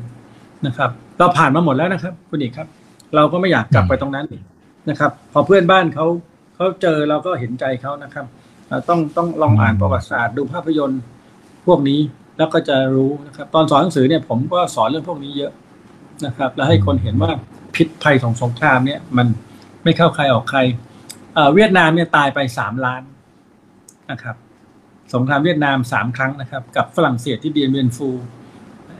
[0.66, 2.68] นะครับ เราผ่านมาหมดแล้วนะครับ คุณเอกครับ
[3.14, 4.42] เราก็ไม่อยากกลับไปตรงนั้นอีก
[4.90, 6.06] นะครับ พอเพื่อนบ้านเขา
[6.54, 8.26] เขาเจอเราก็เห็นใจเขานะครับ
[8.68, 11.00] เอ่อต้องต้องลองอ่านประวัติศาสตร์ดูภาพยนตร์
[11.66, 12.00] พวกนี้
[12.38, 15.52] แล้วก็จะรู้นะครับ ตอนสอนหนังสือเนี่ยผมก็สอนเรื่องพวกนี้เยอะ
[16.26, 17.30] นะครับ แล้วให้คนเห็นว่า
[17.74, 19.26] พิษภัยของสงครามเนี่ย มัน
[19.84, 20.60] ไม่เข้าใครออกใคร
[21.34, 23.02] เอ่อเวียดนามเนี่ยตายไปสามล้าน
[24.10, 24.36] นะครับ
[25.14, 28.08] สงครามเวียดนามสามครั้งนะครับ กับฝรั่งเศสที่เดียนเวียนฟู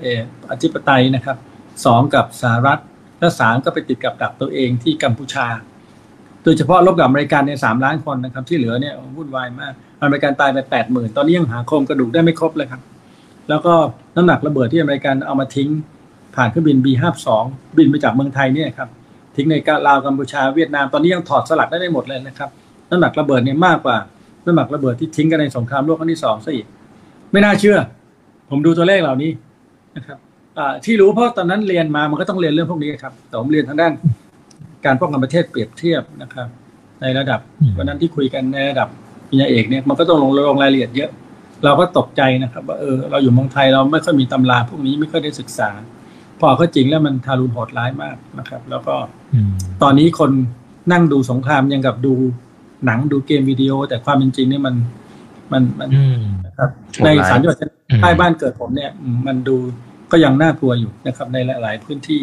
[0.01, 1.37] เอ่ออธิปไตยนะครับ
[1.85, 2.79] สองกับสหรัฐ
[3.19, 5.47] และสามก็ไปติดกับดักตัวเองที่กัมพูชา
[6.45, 12.81] โดยเฉพาะรบกับอเมริกันเนี่ยสามล้านคนนะครับ ที่เหลือเนี่ยวุ่นวายมากอเมริกันตายไปแปดหมื่นตอนนี้ยังหาโครงกระดูกได้ไม่ครบเลยครับ
[13.49, 13.75] แล้วก็
[14.17, 15.69] น้ำหนักระเบิดที่อเมริกันเอามาทิ้ง
[16.37, 17.29] ผ่านเครื่องบิน B52
[17.79, 18.89] บินไปจากเมืองไทยเนี่ยครับ
[19.37, 19.55] ทิ้งใน
[19.87, 22.51] ลาวกัมพูชาเวียดนามตอนนี้ยังถอดสลักได้ไม่หมดเลยนะครับ
[22.91, 23.97] น้ำหนักระเบิดเนี่ยมากกว่า
[24.47, 26.67] น้ำหนักระเบิดที่ทิ้งกันในสงครามโลกครั้งที่สองซะอีก
[27.33, 27.79] ไม่น่าเชื่อ
[28.51, 29.31] ผมดูตัวเลขเหล่านี้
[29.97, 30.19] นะครับ
[30.85, 33.93] ที่รู้เพราะตอนนั้นเรียนมามันก็ต้องเรียนเรื่องพวกนี้ครับ แต่ผมเรียนทางด้าน
[34.87, 36.49] การป้องกันประเทศเปรียบเทียบนะครับ
[37.03, 38.89] ในระดับอืมวันนั้นที่คุยกันในระดับ
[39.29, 41.11] ปริญญาเอกเนี่ยมันก็ต้องลงลงรายละเอียดเยอะ
[41.65, 45.71] เราก็ตกใจนะครับว่าเออเราอยู่เมืองไทยเราไม่ค่อยมีตำราพวกนี้ไม่ค่อยได้ศึกษา
[46.41, 48.95] พอเขาจริงแล้วมันทารุณโหดร้ายมากนะครับ แล้วก็
[49.35, 50.31] อืมตอนนี้คน
[50.93, 52.15] นั่งดูสงครามยังกับดู
[52.87, 54.75] หนังดูเกมวิดีโอ แต่ความเป็นจริงเนี่ยมัน
[55.53, 59.57] มันมันอืมนะครับโหดในร้ายสามจังหวัดชายอืมใต้บ้านเกิดผมเนี่ยอืมมันดู
[60.13, 62.21] ก็ยังน่ากลัวอยู่นะครับในหลาย ๆ พื้นที่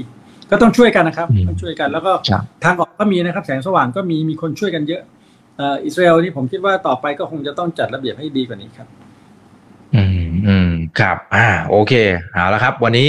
[0.52, 5.02] ก็ต้องช่วยกันนะครับต้องช่วยกัน แล้วก็ครับทางออกก็มีนะครับ แสงสว่างก็มีมีคนช่วยกันเยอะ
[5.58, 8.88] เอ่ออิสราเอลนี่ผมคิดว่าต่อไปก็คงจะต้องจัดระเบียบให้ดีกว่านี้ครับ
[9.96, 10.70] อืมอืม
[11.00, 11.94] ครับ อ่า โอเค
[12.34, 13.08] เอาละครับ วันนี้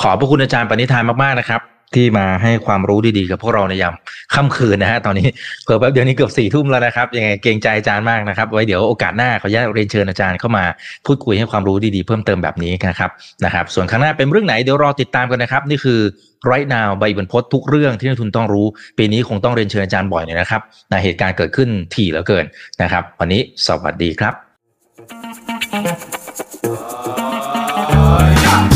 [0.00, 1.60] ขอบพระคุณอาจารย์ปณิธานมากๆนะครับ
[1.94, 3.94] ที่มาให้ความรู้ดีๆกับพวกเราในยาม
[4.34, 5.26] ค่ำคืนนะฮะตอนนี้
[5.64, 10.64] เผื่อแป๊บเดียวนี้เกือบสี่ทุ่มแล้วนะครับยังไงเกรงใจอาจารย์มากนะครับ ไว้เดี๋ยวโอกาสหน้าขออนุญาตเรียนเชิญอาจารย์เข้ามา
[11.06, 13.10] พูดคุยให้ความรู้ดีๆเพิ่มเติมแบบนี้นะครับ
[13.44, 16.00] นะครับ ส่วนข้างหน้าเป็นเรื่องไหนเดี๋ยวรอติดตามกันนะครับ นี่คือ
[16.50, 18.66] right now ใบบรรพตทุกเรื่องที่นักทุนต้องรู้
[18.98, 22.44] ปีนี้คงต้องเรียนเชิญอาจารย์บ่อยหน่อยนะครับนะเหตุการณ์เกิดขึ้นถี่เหลือเกิน
[22.82, 24.30] นะครับ วันนี้สวัสดีครั
[28.72, 28.75] บ